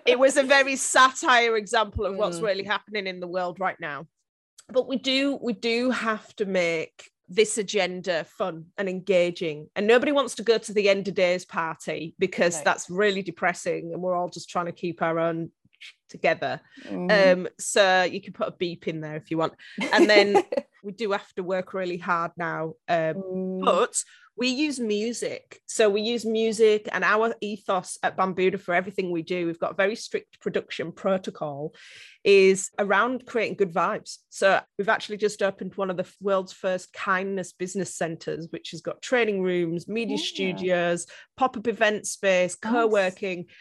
[0.08, 2.44] it was a very satire example of what's Mm.
[2.44, 4.08] really happening in the world right now.
[4.68, 9.68] But we do, we do have to make this agenda fun and engaging.
[9.76, 12.64] And nobody wants to go to the end of days party because No.
[12.66, 15.52] that's really depressing and we're all just trying to keep our own
[16.10, 16.60] together.
[16.86, 17.34] Mhm.
[17.34, 19.54] Um, so you can put a beep in there if you want.
[19.94, 20.44] And then
[20.84, 22.74] we do have to work really hard now.
[22.88, 23.66] Um, Mm.
[23.66, 24.04] but
[24.36, 25.60] we use music.
[25.66, 29.46] So we use music and our ethos at Bambuddha for everything we do.
[29.46, 31.76] We've got a very strict production protocol
[32.24, 34.20] is around creating good vibes.
[34.30, 38.80] So we've actually just opened one of the world's first kindness business centers, which has
[38.80, 40.24] got training rooms, media Yeah.
[40.24, 43.40] studios, pop-up event space, co-working.
[43.40, 43.56] Nice.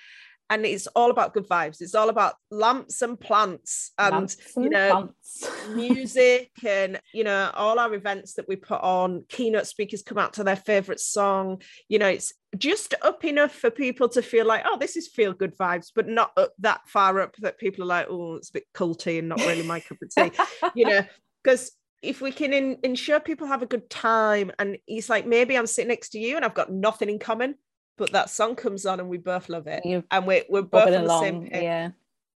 [0.50, 1.80] And it's all about good vibes.
[1.80, 5.10] It's all about lamps and plants and Lamps you know
[5.74, 10.34] music and you know all our events that we put on keynote speakers come out
[10.34, 11.60] to their favorite song.
[11.88, 15.34] You know it's just up enough for people to feel like oh this is feel
[15.34, 18.54] good vibes but not up that far up that people are like oh it's a
[18.54, 20.32] bit culty and not really my cup of tea.
[20.74, 21.04] You know
[21.42, 25.56] because if we can in, ensure people have a good time and it's like maybe
[25.56, 27.54] i'm sitting next to you and i've got nothing in common
[27.98, 30.88] but that song comes on and we both love it You're and we're, we're both
[30.88, 31.90] on the same page Yeah.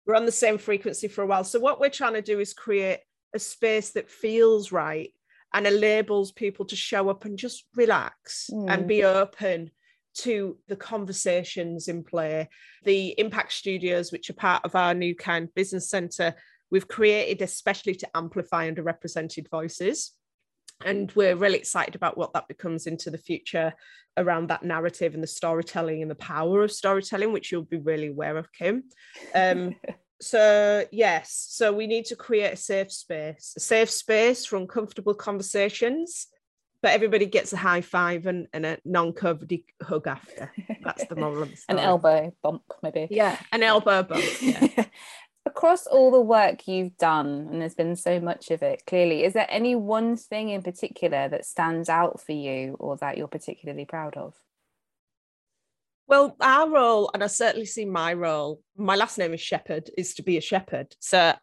[0.07, 1.45] we're on the same frequency for a while.
[1.45, 3.01] So what we're trying to do is create
[3.35, 5.13] a space that feels right
[5.53, 8.87] and enables people to show up and just relax and Mm.
[8.87, 9.71] be open
[10.15, 12.49] to the conversations in play.
[12.85, 16.35] The Impact Studios, which are part of our new kind business centre,
[16.71, 20.13] we've created especially to amplify underrepresented voices.
[20.85, 23.75] And we're really excited about what that becomes into the future
[24.17, 28.09] around that narrative and the storytelling and the power of storytelling, which you'll be really
[28.09, 28.85] aware of, Kim.
[29.35, 29.77] Um,
[30.21, 35.15] so yes, so we need to create a safe space, a safe space for uncomfortable
[35.15, 36.27] conversations,
[36.83, 40.53] but everybody gets a high five and, and a non-COVID hug after.
[40.85, 41.79] That's the moral of the story.
[41.79, 43.09] An elbow bump, maybe.
[43.11, 44.25] Yeah, an elbow bump.
[44.41, 44.85] Yeah.
[45.59, 49.33] Across all the work you've done, and there's been so much of it, clearly, is
[49.33, 53.85] there any one thing in particular that stands out for you or that you're particularly
[53.85, 54.35] proud of?
[56.07, 60.15] Well, our role, and I certainly see my role, my last name is Shepherd, is
[60.15, 60.95] to be a shepherd.
[61.01, 61.35] So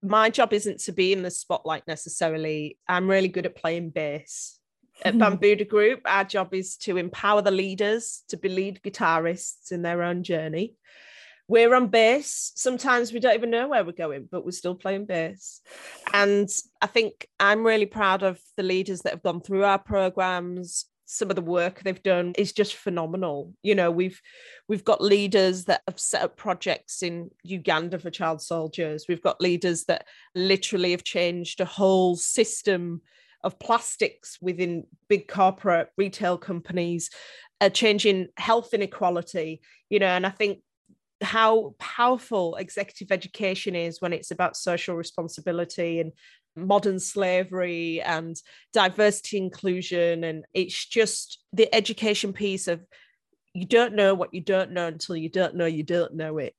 [0.00, 2.78] my job isn't to be in the spotlight necessarily.
[2.86, 4.60] I'm really good at playing bass.
[5.04, 5.22] At hmm.
[5.22, 10.04] Bambuddha Group, our job is to empower the leaders to be lead guitarists in their
[10.04, 10.76] own journey.
[11.48, 12.52] We're on bass.
[12.56, 15.60] Sometimes we don't even know where we're going, but we're still playing bass.
[16.12, 16.48] And
[16.82, 20.86] I think I'm really proud of the leaders that have gone through our programs.
[21.04, 23.54] Some of the work they've done is just phenomenal.
[23.62, 24.20] You know, we've
[24.66, 29.04] we've got leaders that have set up projects in Uganda for child soldiers.
[29.08, 30.04] We've got leaders that
[30.34, 33.02] literally have changed a whole system
[33.44, 37.10] of plastics within big corporate retail companies,
[37.60, 39.60] uh, changing health inequality.
[39.88, 40.58] You know, and I think
[41.22, 46.12] how powerful executive education is when it's about social responsibility and
[46.56, 48.40] modern slavery and
[48.72, 52.84] diversity inclusion and it's just the education piece of
[53.54, 56.54] you don't know what you don't know until you don't know you don't know it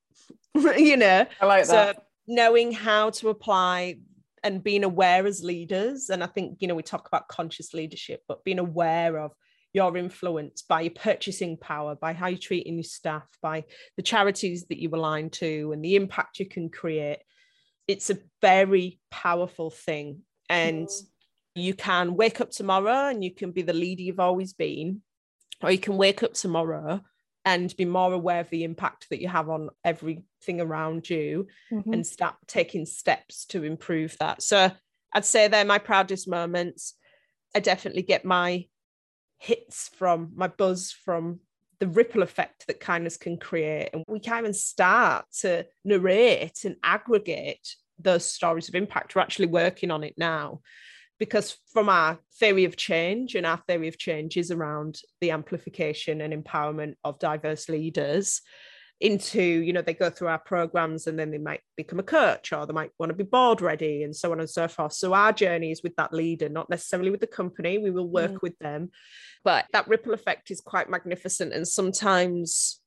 [0.77, 1.25] you know?
[1.41, 1.93] I like so
[2.27, 3.97] knowing how to apply
[4.43, 8.21] and being aware as leaders and i think you know we talk about conscious leadership
[8.27, 9.31] but being aware of
[9.77, 13.63] your influence by your purchasing power by how you're treating your staff by
[13.95, 17.19] the charities that you align to and the impact you can create
[17.87, 21.05] it's a very powerful thing and Mm.
[21.67, 25.01] you can wake up tomorrow and you can be the leader you've always been
[25.61, 26.99] or you can wake up tomorrow
[27.45, 31.93] and be more aware of the impact that you have on everything around you Mhm.
[31.93, 34.41] and start taking steps to improve that.
[34.41, 34.59] So
[35.13, 36.95] I'd say they're my proudest moments.
[37.55, 38.67] I definitely get my
[39.38, 41.39] hits from my buzz from
[41.80, 43.89] the ripple effect that kindness can create.
[43.93, 47.67] And we can even start to narrate and aggregate
[48.00, 49.15] those stories of impact.
[49.15, 50.62] We're actually working on it now
[51.19, 56.21] because from our theory of change and our theory of change is around the amplification
[56.21, 58.42] and empowerment of diverse leaders
[59.00, 62.52] into you know they go through our programs and then they might become a coach
[62.52, 65.13] or they might want to be board ready and so on and so forth so
[65.13, 68.41] our journey is with that leader not necessarily with the company we will work Mm.
[68.41, 68.89] with them
[69.43, 72.79] but that ripple effect is quite magnificent and sometimes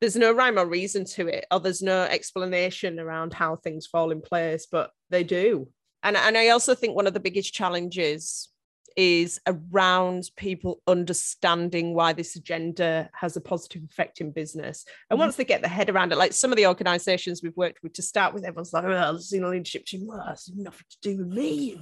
[0.00, 4.10] there's no rhyme or reason to it, or there's no explanation around how things fall
[4.10, 5.68] in place, but they do.
[6.02, 8.48] And, and I also think one of the biggest challenges
[8.96, 14.84] is around people understanding why this agenda has a positive effect in business.
[15.08, 15.26] And mm-hmm.
[15.26, 17.94] once they get their head around it, like some of the organizations we've worked with
[17.94, 21.28] to start with, everyone's like, oh, senior leadership team, well, that's nothing to do with
[21.28, 21.78] me.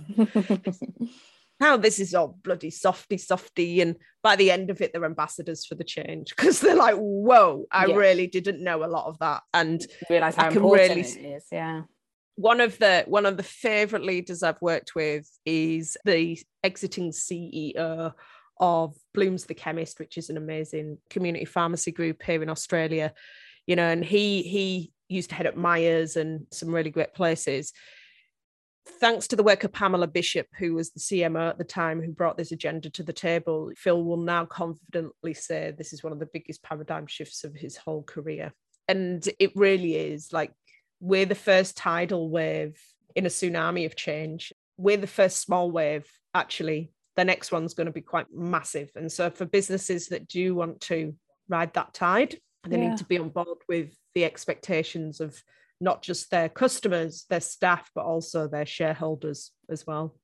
[1.61, 5.67] now this is all bloody softy softy and by the end of it they're ambassadors
[5.67, 7.97] for the change because they're like whoa i yeah.
[7.97, 11.83] really didn't know a lot of that and realize how important really, it is yeah
[12.39, 18.13] one of the one of the favorite leaders I've worked with is the exiting CEO
[18.61, 23.13] of Blooms the Chemist, which is an amazing community pharmacy group here in Australia.
[23.67, 27.73] You know, and he he used to head up Myers and some really great places.
[29.01, 32.13] Thanks to the work of Pamela Bishop, who was the CMO at the time, who
[32.13, 36.21] brought this agenda to the table, Phil will now confidently say this is one of
[36.21, 38.53] the biggest paradigm shifts of his whole career.
[38.87, 40.53] And it really is like
[41.01, 42.81] we're the first tidal wave
[43.15, 44.53] in a tsunami of change.
[44.77, 46.93] We're the first small wave, actually.
[47.17, 48.91] The next one's going to be quite massive.
[48.95, 51.15] And so, for businesses that do want to
[51.49, 52.37] ride that tide,
[52.67, 52.91] they yeah.
[52.91, 55.43] need to be on board with the expectations of
[55.81, 60.17] not just their customers, their staff, but also their shareholders as well.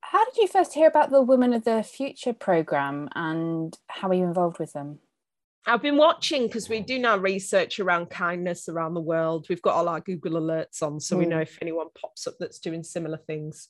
[0.00, 4.14] How did you first hear about the Women of the Future program and how are
[4.14, 4.98] you involved with them?
[5.66, 9.46] I've been watching because we do now research around kindness around the world.
[9.48, 11.20] We've got all our Google alerts on, so mm.
[11.20, 13.68] we know if anyone pops up that's doing similar things.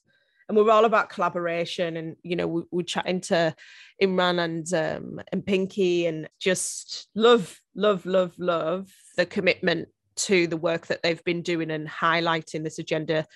[0.49, 3.55] And we're all about collaboration, and you know, we, we're chatting to
[4.03, 10.57] Imran and um, and Pinky, and just love, love, love, love the commitment to the
[10.57, 13.27] work that they've been doing and highlighting this agenda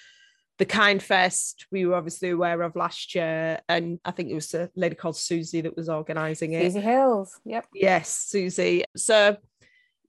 [0.59, 4.52] the Kind Fest we were obviously aware of last year, and I think it was
[4.54, 6.72] a lady called Susie that was organising it.
[6.72, 7.66] Susie Hills, yep.
[7.72, 8.84] Yes, Susie.
[8.96, 9.36] So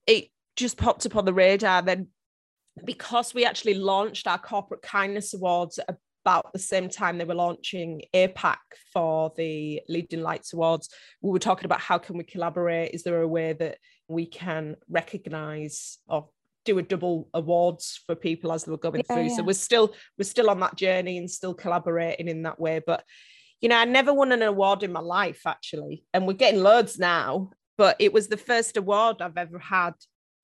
[0.08, 1.82] it just popped up on the radar.
[1.82, 2.08] Then
[2.86, 5.80] because we actually launched our Corporate Kindness Awards
[6.24, 8.58] about the same time they were launching APAC
[8.92, 10.90] for the Leading Lights Awards,
[11.22, 12.94] we were talking about how can we collaborate?
[12.94, 13.78] Is there a way that
[14.08, 16.30] we can recognise or
[16.66, 19.28] do a double awards for people as they were going yeah, through.
[19.28, 19.38] Yeah.
[19.38, 22.82] So we're still we're still on that journey and still collaborating in that way.
[22.86, 23.04] But
[23.62, 27.00] you know, I never won an award in my life actually, and we're getting loads
[27.00, 27.52] now.
[27.78, 29.94] But it was the first award I've ever had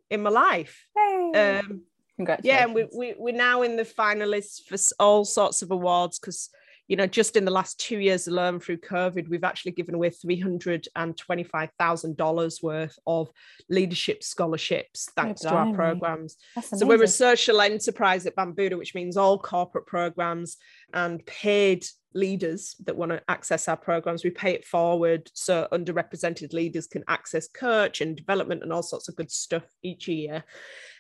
[0.09, 0.85] in my life.
[0.95, 1.59] Hey.
[1.59, 1.81] Um,
[2.17, 2.45] Congratulations.
[2.45, 6.49] Yeah, and we, we, we're now in the finalists for all sorts of awards because
[6.87, 10.11] you know, just in the last two years alone through COVID, we've actually given away
[10.11, 13.31] $325,000 worth of
[13.69, 16.37] leadership scholarships thanks to our programs.
[16.61, 20.57] So we're a social enterprise at Bambuddha, which means all corporate programs
[20.93, 26.53] and paid leaders that want to access our programs we pay it forward so underrepresented
[26.53, 30.45] leaders can access coach and development and all sorts of good stuff each year.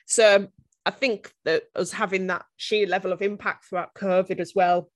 [0.05, 0.49] So
[0.85, 4.89] i think that us having that sheer level of impact throughout covid as well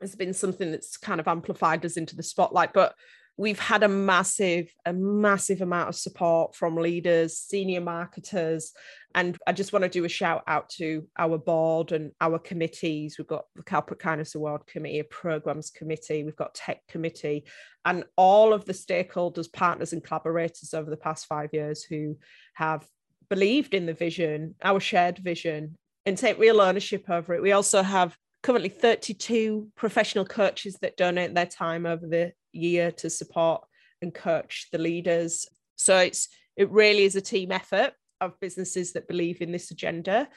[0.00, 2.72] has been something that's kind of amplified us into the spotlight.
[2.72, 2.94] But
[3.36, 8.72] we've had a massive, a massive amount of support from leaders, senior marketers.
[9.14, 13.16] And I just want to do a shout out to our board and our committees.
[13.16, 17.44] We've got the Corporate Kindness Award Committee, a Programs Committee, we've got Tech Committee,
[17.84, 22.18] and all of the stakeholders, partners, and collaborators over the past five years who
[22.54, 22.86] have
[23.30, 27.42] believed in the vision, our shared vision, and take real ownership over it.
[27.42, 33.10] We also have currently 32 professional coaches that donate their time over the year to
[33.10, 33.64] support
[34.02, 35.46] and coach the leaders.
[35.76, 40.28] So it's it really is a team effort of businesses that believe in this agenda.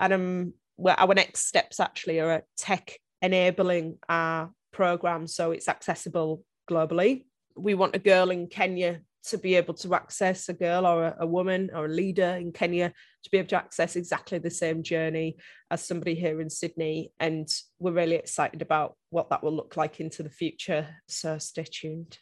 [0.00, 6.44] And um, well, our next steps actually are tech enabling our program so it's accessible
[6.70, 7.24] globally.
[7.56, 11.16] We want a girl in Kenya to be able to access a girl or a,
[11.20, 12.92] a, woman or a leader in Kenya
[13.22, 15.36] to be able to access exactly the same journey
[15.70, 17.12] as somebody here in Sydney.
[17.20, 17.48] And
[17.78, 20.88] we're really excited about what that will look like into the future.
[21.06, 22.18] So stay tuned.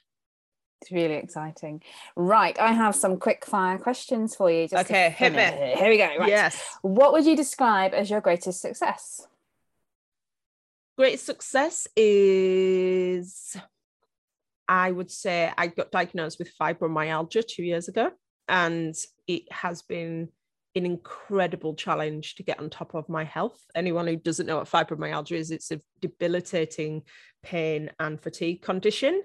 [0.82, 1.82] It's really exciting.
[2.16, 2.58] Right.
[2.58, 4.66] I have some quick fire questions for you.
[4.72, 5.74] okay, hit me.
[5.78, 6.16] Here we go.
[6.18, 6.28] Right.
[6.28, 6.62] Yes.
[6.82, 9.26] What would you describe as your greatest success?
[10.96, 13.56] Great success is
[14.70, 18.12] I would say I got diagnosed with fibromyalgia two years ago,
[18.48, 18.94] and
[19.26, 20.28] it has been
[20.76, 23.58] an incredible challenge to get on top of my health.
[23.74, 27.02] Anyone who doesn't know what fibromyalgia is, it's a debilitating
[27.42, 29.22] pain and fatigue condition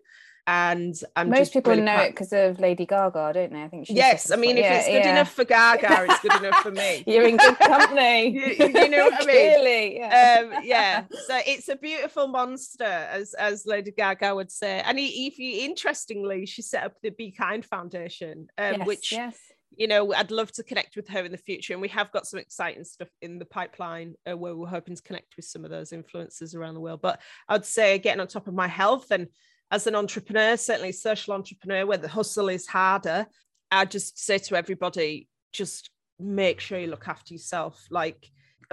[0.48, 3.64] and I'm most people really know it because of Lady Gaga, don't they?
[3.64, 3.88] I think.
[3.88, 5.12] She's yes, I mean, if yeah, it's good yeah.
[5.12, 7.04] enough for Gaga, it's good enough for me.
[7.08, 8.30] You're in good company.
[8.58, 9.26] you, you, know what I mean?
[9.26, 10.40] Clearly, yeah.
[10.42, 11.04] Um, yeah.
[11.28, 14.82] So it's a beautiful monster, as as Lady Gaga would say.
[14.86, 19.38] And if you interestingly, she set up the Be Kind Foundation, um, yes, which yes
[19.78, 21.74] you know, I'd love to connect with her in the future.
[21.74, 25.02] And we have got some exciting stuff in the pipeline uh, where we're hoping to
[25.02, 27.02] connect with some of those influencers around the world.
[27.02, 27.20] But
[27.50, 29.28] I'd say getting on top of my health and
[29.72, 33.26] as an entrepreneur, certainly social entrepreneur, where the hustle is harder,
[33.72, 35.90] I just say to everybody, just
[36.20, 37.86] make sure you look after yourself.
[37.90, 38.30] Like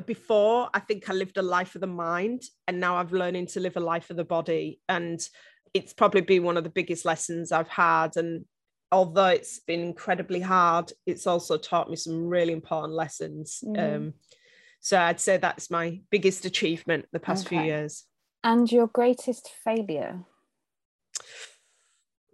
[0.07, 3.61] before, I think I lived a life of the mind, and now I've learning to
[3.61, 4.80] live a life of the body.
[4.88, 5.20] And
[5.74, 8.16] it's probably been one of the biggest lessons I've had.
[8.16, 8.45] And
[8.90, 13.64] although it's been incredibly hard, it's also taught me some really important lessons.
[13.64, 13.97] Mm.
[13.97, 14.14] Um,
[14.80, 17.57] so I'd say that's my biggest achievement the past okay.
[17.57, 18.05] few years.
[18.45, 20.24] And your greatest failure?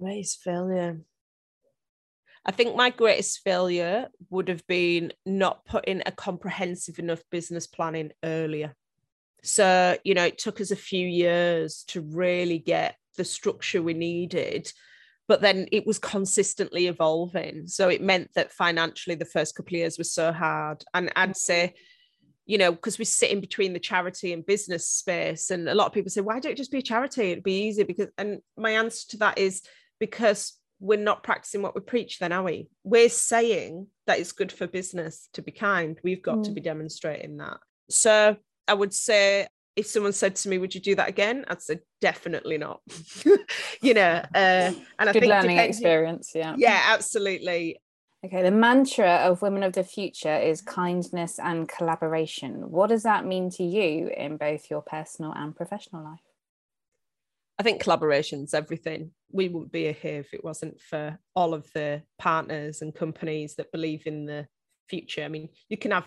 [0.00, 1.00] Greatest failure.
[2.44, 7.94] I think my greatest failure would have been not putting a comprehensive enough business plan
[7.94, 8.74] in earlier.
[9.42, 13.94] So, you know, it took us a few years to really get the structure we
[13.94, 14.72] needed,
[15.26, 17.66] but then it was consistently evolving.
[17.66, 20.84] So it meant that financially, the first couple of years was so hard.
[20.94, 21.74] And I'd say,
[22.46, 25.86] you know, because we sit in between the charity and business space, and a lot
[25.86, 27.32] of people say, why don't it just be a charity?
[27.32, 29.60] It'd be easy because, and my answer to that is
[29.98, 32.68] because we're not practicing what we preach then are we?
[32.84, 35.98] We're saying that it's good for business to be kind.
[36.04, 36.44] We've got mm.
[36.44, 37.58] to be demonstrating that.
[37.90, 38.36] So
[38.66, 39.46] i would say
[39.76, 41.44] if someone said to me would you do that again?
[41.48, 42.80] I'd say definitely not.
[43.80, 46.54] You know uh, and i think learning experience yeah.
[46.58, 47.80] Yeah absolutely.
[48.24, 52.70] Okay the mantra of women of the future is kindness and collaboration.
[52.70, 56.27] What does that mean to you in both your personal and professional life
[57.58, 59.10] I think collaboration's everything.
[59.32, 63.72] We wouldn't be here if it wasn't for all of the partners and companies that
[63.72, 64.46] believe in the
[64.88, 65.24] future.
[65.24, 66.06] I mean, you can have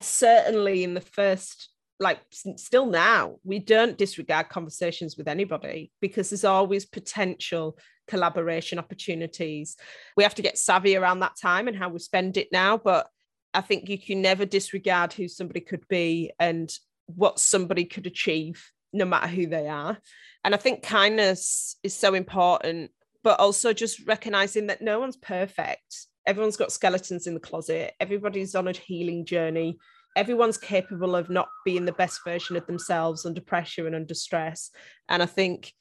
[0.00, 1.68] certainly in the first,
[2.00, 9.76] like still now, we don't disregard conversations with anybody because there's always potential collaboration opportunities.
[10.16, 12.78] We have to get savvy around that time and how we spend it now.
[12.78, 13.08] But
[13.52, 16.72] I think you can never disregard who somebody could be and
[17.06, 19.98] what somebody could achieve no matter who they are.
[20.44, 22.90] And I think kindness is so important,
[23.22, 26.06] but also just recognizing that no one's perfect.
[26.26, 27.94] Everyone's got skeletons in the closet.
[28.00, 29.78] Everybody's on a healing journey.
[30.16, 34.70] Everyone's capable of not being the best version of themselves under pressure and under stress.
[35.08, 35.72] And I think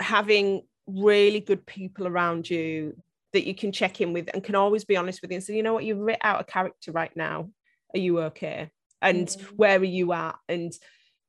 [0.00, 2.96] having really good people around you
[3.32, 5.54] that you can check in with and can always be honest with you and say,
[5.54, 7.50] you know what, you've writ out a character right now.
[7.94, 8.70] Are you okay?
[9.02, 9.56] And mm-hmm.
[9.56, 10.36] where are you at?
[10.48, 10.72] And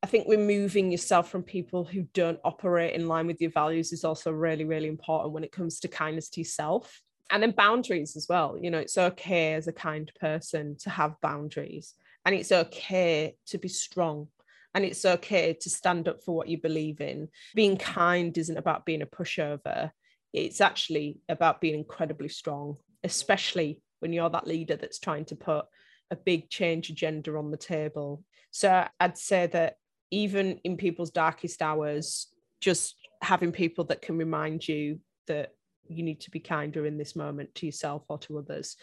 [0.01, 4.05] I think removing yourself from people who don't operate in line with your values is
[4.05, 7.01] also really, really important when it comes to kindness to yourself.
[7.31, 8.57] And then boundaries as well.
[8.59, 11.93] You know, it's okay as a kind person to have boundaries,
[12.25, 14.29] and it's okay to be strong,
[14.73, 17.27] and it's okay to stand up for what you believe in.
[17.53, 19.91] Being kind isn't about being a pushover,
[20.33, 25.65] it's actually about being incredibly strong, especially when you're that leader that's trying to put
[26.11, 28.23] a big change agenda on the table.
[28.51, 29.75] So I'd say that
[30.11, 32.27] even in people's darkest hours,
[32.61, 35.51] just having people that can remind you that
[35.87, 38.75] you need to be kinder in this moment to yourself or to others.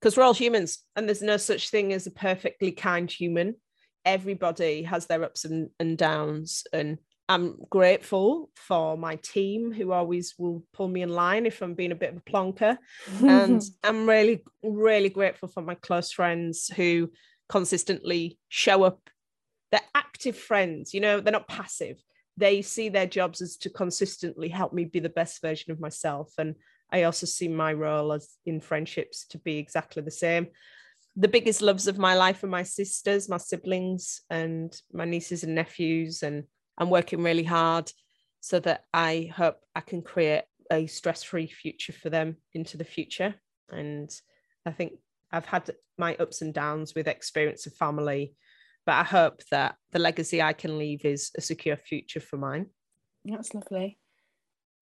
[0.00, 3.54] Because we're all humans and there's no such thing as a perfectly kind human.
[4.04, 6.64] Everybody has their ups and, and downs.
[6.72, 6.98] And
[7.28, 11.92] I'm grateful for my team who always will pull me in line if I'm being
[11.92, 12.78] a bit of a plonker.
[13.22, 17.10] and I'm really, really grateful for my close friends who
[17.48, 19.10] consistently show up
[19.70, 22.02] they're active friends you know they're not passive.
[22.36, 26.32] They see their jobs as to consistently help me be the best version of myself.
[26.38, 26.54] And
[26.90, 30.48] i also see my role as in friendships to be exactly the same.
[31.16, 35.54] The biggest loves of my life are my sisters my siblings and my nieces and
[35.54, 36.22] nephews.
[36.22, 36.44] And
[36.78, 37.90] i'm working really hard
[38.40, 43.34] so that i hope i can create a stress-free future for them into the future.
[43.70, 44.10] And
[44.64, 44.92] i think
[45.32, 48.34] i've had my ups and downs with experience of family
[48.86, 52.66] but I hope that the legacy I can leave is a secure future for mine.
[53.24, 53.98] That's lovely.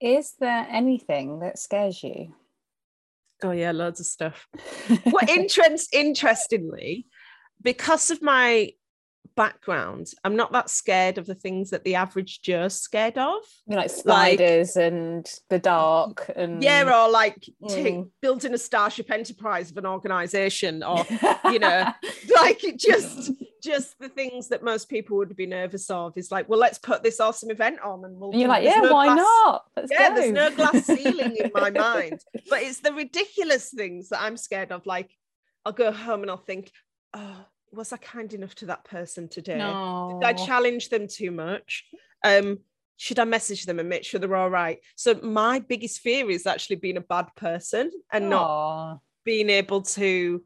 [0.00, 2.34] Is there anything that scares you?
[3.42, 4.46] Oh yeah, loads of stuff.
[5.06, 7.06] well, interest, interestingly,
[7.62, 8.70] because of my
[9.36, 13.42] background, I'm not that scared of the things that the average Joe's scared of.
[13.66, 17.74] You like spiders like, and the dark and yeah, or like mm.
[17.74, 21.04] t- building a starship enterprise of an organization, or
[21.44, 21.92] you know,
[22.34, 23.32] like it just
[23.62, 27.02] just the things that most people would be nervous of is like, well, let's put
[27.02, 28.30] this awesome event on and we'll.
[28.30, 29.64] And you're like, yeah, no why glass- not?
[29.76, 30.14] Let's yeah, go.
[30.14, 34.72] there's no glass ceiling in my mind, but it's the ridiculous things that I'm scared
[34.72, 34.86] of.
[34.86, 35.10] Like,
[35.64, 36.70] I'll go home and I'll think,
[37.14, 39.58] oh was I kind enough to that person today?
[39.58, 40.18] No.
[40.20, 41.84] Did I challenge them too much?
[42.24, 42.58] Um,
[42.96, 44.78] should I message them and make sure they're all right?
[44.96, 48.30] So my biggest fear is actually being a bad person and Aww.
[48.30, 50.42] not being able to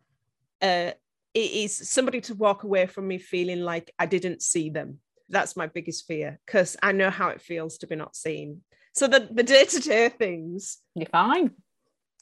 [0.62, 0.90] uh
[1.34, 4.98] it is somebody to walk away from me feeling like I didn't see them.
[5.28, 8.62] That's my biggest fear because I know how it feels to be not seen.
[8.92, 11.52] So the the day to day things You're fine.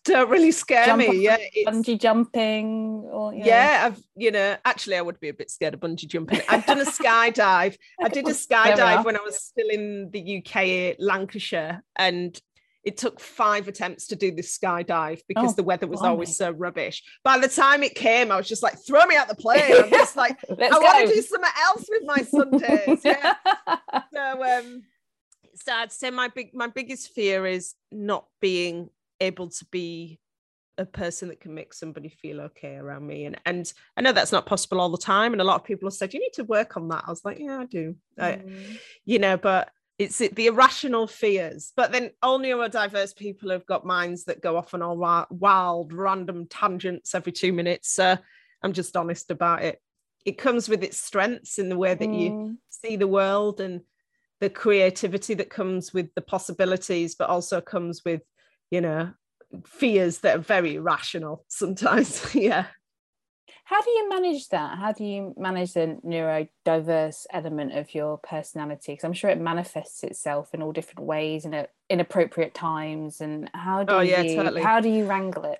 [0.04, 1.20] don't really scare Jump me.
[1.20, 5.72] Yeah, Bungee jumping or yeah, I've you know actually I would be a bit scared
[5.72, 6.42] of bungee jumping.
[6.46, 7.76] I've done a skydive.
[8.02, 12.38] I did a skydive when I was still in the UK, Lancashire, and
[12.89, 16.11] it took five attempts to do this skydive because Oh, the weather was blimey.
[16.11, 17.03] always so rubbish.
[17.22, 19.74] By the time it came, I was just like, throw me out the plane.
[19.84, 23.01] I'm just like, I want to do something else with my Sundays.
[23.05, 23.34] Yeah.
[24.14, 24.24] so
[24.59, 24.82] um
[25.55, 28.89] so I'd say my big my biggest fear is not being
[29.20, 30.18] able to be
[30.78, 34.30] a person that can make somebody feel okay around me and and I know that's
[34.32, 36.45] not possible all the time and a lot of people have said you need to
[36.45, 38.78] work on that I was like yeah I do I, Mm.
[39.05, 44.24] you know but it's the irrational fears but then all neurodiverse people have got minds
[44.24, 44.96] that go off on all
[45.30, 48.16] wild random tangents every two minutes so
[48.62, 49.80] I'm just honest about it
[50.24, 52.57] it comes with its strengths in the way that you Mm.
[52.68, 53.80] see the world and
[54.40, 58.22] the creativity that comes with the possibilities, but also comes with,
[58.70, 59.11] you know,
[59.66, 62.34] fears that are very irrational sometimes.
[62.34, 62.66] yeah.
[63.68, 64.78] How do you manage that?
[64.78, 68.92] How do you manage the neurodiverse element of your personality?
[68.92, 73.20] Because I'm sure it manifests itself in all different ways and at inappropriate times.
[73.20, 74.62] And how do Oh, yeah, you totally.
[74.62, 75.58] how do you wrangle it?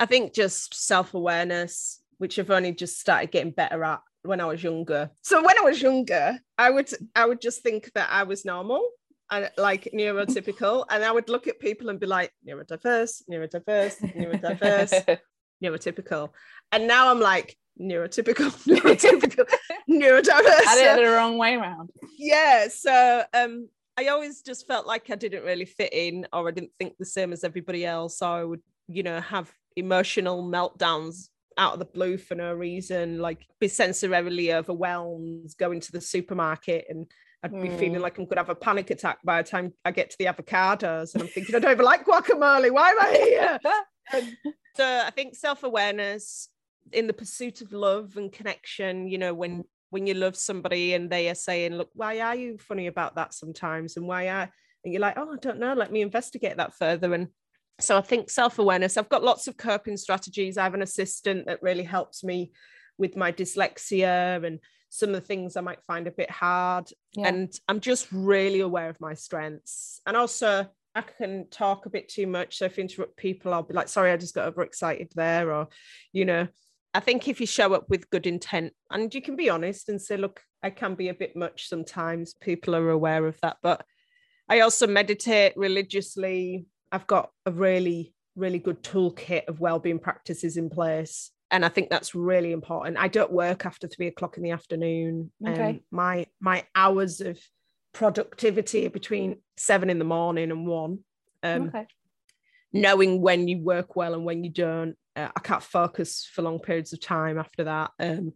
[0.00, 4.46] I think just self awareness, which I've only just started getting better at when I
[4.46, 5.08] was younger.
[5.22, 8.84] So when I was younger, I would I would just think that I was normal
[9.30, 15.18] and like neurotypical, and I would look at people and be like neurodiverse, neurodiverse, neurodiverse,
[15.62, 16.30] neurotypical,
[16.72, 19.46] and now I'm like neurotypical, neurotypical,
[19.88, 20.66] neurodiverse.
[20.66, 21.90] I did it the wrong way around.
[22.18, 23.68] yeah so um
[23.98, 27.04] i always just felt like i didn't really fit in or i didn't think the
[27.04, 31.84] same as everybody else So i would you know have emotional meltdowns out of the
[31.84, 37.06] blue for no reason like be sensorily overwhelmed going to the supermarket and
[37.44, 38.02] I'd be feeling Mm.
[38.02, 41.12] like I'm gonna have a panic attack by the time I get to the avocados,
[41.14, 42.70] and I'm thinking I don't even like guacamole.
[42.70, 43.10] Why am I
[44.12, 44.22] here?
[44.76, 46.48] So I think self-awareness
[46.90, 49.64] in the pursuit of love and connection, you know, when mm.
[49.90, 53.34] when you love somebody and they are saying, look, why are you funny about that
[53.34, 53.96] sometimes?
[53.96, 54.50] And why are
[54.84, 57.14] and you're like, oh, I don't know, let me investigate that further.
[57.14, 57.28] And
[57.80, 60.58] so I think self-awareness, I've got lots of coping strategies.
[60.58, 62.52] I have an assistant that really helps me
[62.98, 64.58] with my dyslexia and
[64.88, 66.90] some of the things I might find a bit hard.
[67.14, 67.28] Yeah.
[67.28, 70.00] And I'm just really aware of my strengths.
[70.06, 72.58] And also I can talk a bit too much.
[72.58, 75.52] So if I interrupt people, I'll be like, sorry, I just got overexcited there.
[75.52, 75.68] Or,
[76.12, 76.48] you know,
[76.94, 80.00] I think if you show up with good intent and you can be honest and
[80.00, 83.56] say, look, I can be a bit much sometimes, people are aware of that.
[83.62, 83.84] But
[84.48, 86.66] I also meditate religiously.
[86.90, 91.30] I've got a really, really good toolkit of well-being practices in place.
[91.50, 92.98] And I think that's really important.
[92.98, 95.32] I don't work after three o'clock in the afternoon.
[95.46, 95.70] Okay.
[95.70, 97.38] Um, my my hours of
[97.92, 101.00] productivity are between seven in the morning and one.
[101.42, 101.86] Um, okay.
[102.72, 104.96] knowing when you work well and when you don't.
[105.14, 107.90] Uh, I can't focus for long periods of time after that.
[107.98, 108.32] Um,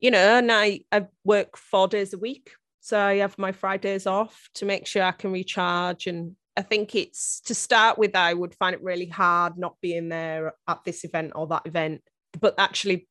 [0.00, 2.52] you know, and I, I work four days a week.
[2.80, 6.06] So I have my Fridays off to make sure I can recharge.
[6.06, 10.08] And I think it's to start with, I would find it really hard not being
[10.10, 12.02] there at this event or that event.
[12.38, 13.08] But actually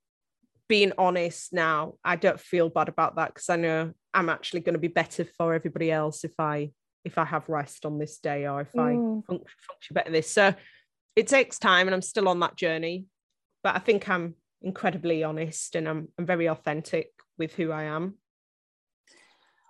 [0.68, 4.74] being honest now, I don't feel bad about that because I know I'm actually going
[4.74, 6.72] to be better for everybody else if I
[7.04, 9.26] if I have rest on this day or if I Mm.
[9.26, 10.32] function, function better this.
[10.32, 10.54] So
[11.16, 13.06] it takes time and I'm still on that journey.
[13.64, 18.16] But I think I'm incredibly honest and I'm, I'm very authentic with who I am.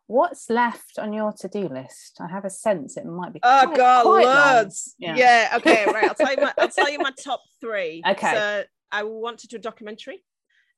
[0.07, 2.19] What's left on your to-do list?
[2.19, 4.55] I have a sense it might be Oh quite, god, quite long.
[4.55, 4.95] loads.
[4.99, 5.15] Yeah.
[5.15, 5.53] Yeah.
[5.57, 5.85] Okay.
[5.85, 6.03] Right.
[6.05, 6.41] I'll tell you.
[6.41, 8.03] My, I'll tell you my top three.
[8.05, 8.33] Okay.
[8.33, 10.23] So I want to do a documentary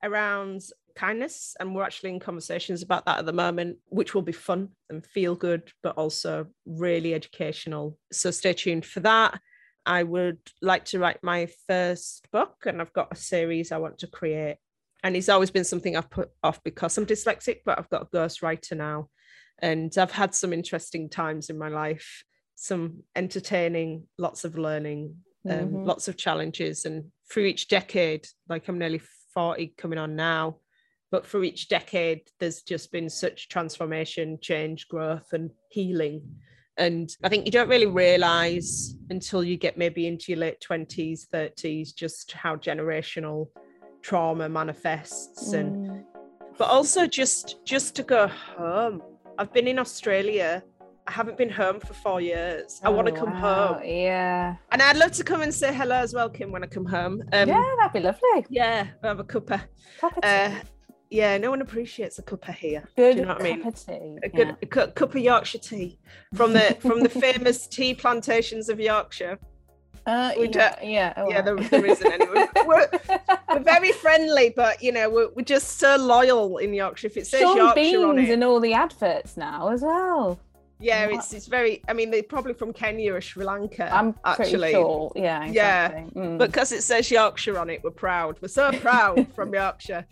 [0.04, 0.62] around
[0.96, 4.70] kindness, and we're actually in conversations about that at the moment, which will be fun
[4.90, 7.98] and feel good, but also really educational.
[8.12, 9.40] So stay tuned for that.
[9.86, 14.00] I would like to write my first book, and I've got a series I want
[14.00, 14.58] to create.
[15.04, 18.06] And it's always been something I've put off because I'm dyslexic, but I've got a
[18.18, 19.10] ghostwriter now.
[19.60, 22.24] And I've had some interesting times in my life,
[22.56, 25.86] some entertaining, lots of learning, um, Mhm.
[25.86, 26.86] lots of challenges.
[26.86, 29.02] And through each decade, like I'm nearly
[29.34, 30.60] 40 coming on now,
[31.12, 36.42] but for each decade, there's just been such transformation, change, growth, and healing.
[36.78, 41.28] And I think you don't really realize until you get maybe into your late 20s,
[41.34, 43.48] 30s, just how generational
[44.02, 46.04] trauma manifests and Mm.
[46.60, 49.02] but also just just to go home
[49.40, 50.62] i've been in australia
[51.08, 52.82] I haven't been home for four years.
[52.84, 53.84] I want to Oh, come wow, home.
[53.86, 54.56] Yeah.
[54.72, 57.22] And I'd love to come and say hello as well, Kim, when I come home.
[57.32, 58.44] Um, yeah, that'd be lovely.
[58.50, 59.62] yeah, I'll have a cuppa.
[60.00, 60.28] Cup of tea.
[60.30, 60.52] Uh,
[61.10, 62.90] yeah, no one appreciates a cuppa here.
[62.96, 63.68] Good Do you know what I mean?
[63.68, 64.18] of tea.
[64.24, 64.56] A good yeah.
[64.62, 66.00] a cu- cup of Yorkshire tea
[66.34, 69.40] from the from the famous tea plantations of Yorkshire.
[70.08, 72.26] Uh, we yeah, yeah, all yeah, there, there isn't any.
[72.28, 72.90] We're, we're,
[73.50, 77.08] we're very friendly, but you know, we're, we're just so loyal in Yorkshire.
[77.08, 80.40] If it says Sean Yorkshire on Beans it, in all the adverts now as well.
[80.80, 81.16] Yeah, What?
[81.16, 81.82] it's it's very.
[81.88, 83.94] I mean, they're probably from Kenya or Sri Lanka.
[83.94, 84.72] I'm pretty actually.
[84.72, 85.12] sure.
[85.16, 86.04] Yeah, Yeah.
[86.16, 86.38] Mm.
[86.38, 88.38] Because it says Yorkshire on it, we're proud.
[88.42, 90.06] We're so proud from Yorkshire.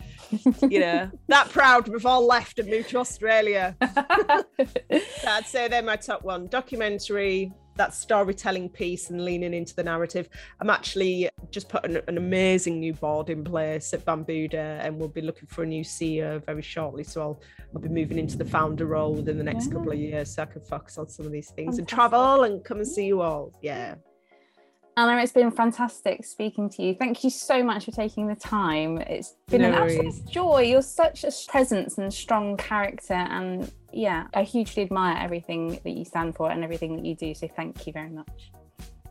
[0.62, 3.76] You know, that proud we've all left and moved to Australia.
[5.20, 6.46] So I'd say they're my top one.
[6.48, 10.28] Documentary, that storytelling piece and leaning into the narrative.
[10.60, 15.08] I'm actually just putting an amazing new board in place at Bambuddha uh, and we'll
[15.08, 17.04] be looking for a new CEO very shortly.
[17.04, 17.40] So I'll,
[17.74, 20.46] I'll be moving into the founder role within the next couple of years so I
[20.46, 23.52] can focus on some of these things and travel and come and see you all.
[23.62, 23.96] Yeah.
[24.96, 26.94] Anna, it's been fantastic speaking to you.
[26.94, 28.98] Thank you so much for taking the time.
[28.98, 30.62] It's been No an absolute joy.
[30.62, 33.14] You're such a presence and strong character.
[33.14, 37.34] And yeah, I hugely admire everything that you stand for and everything that you do.
[37.34, 38.52] So thank you very much.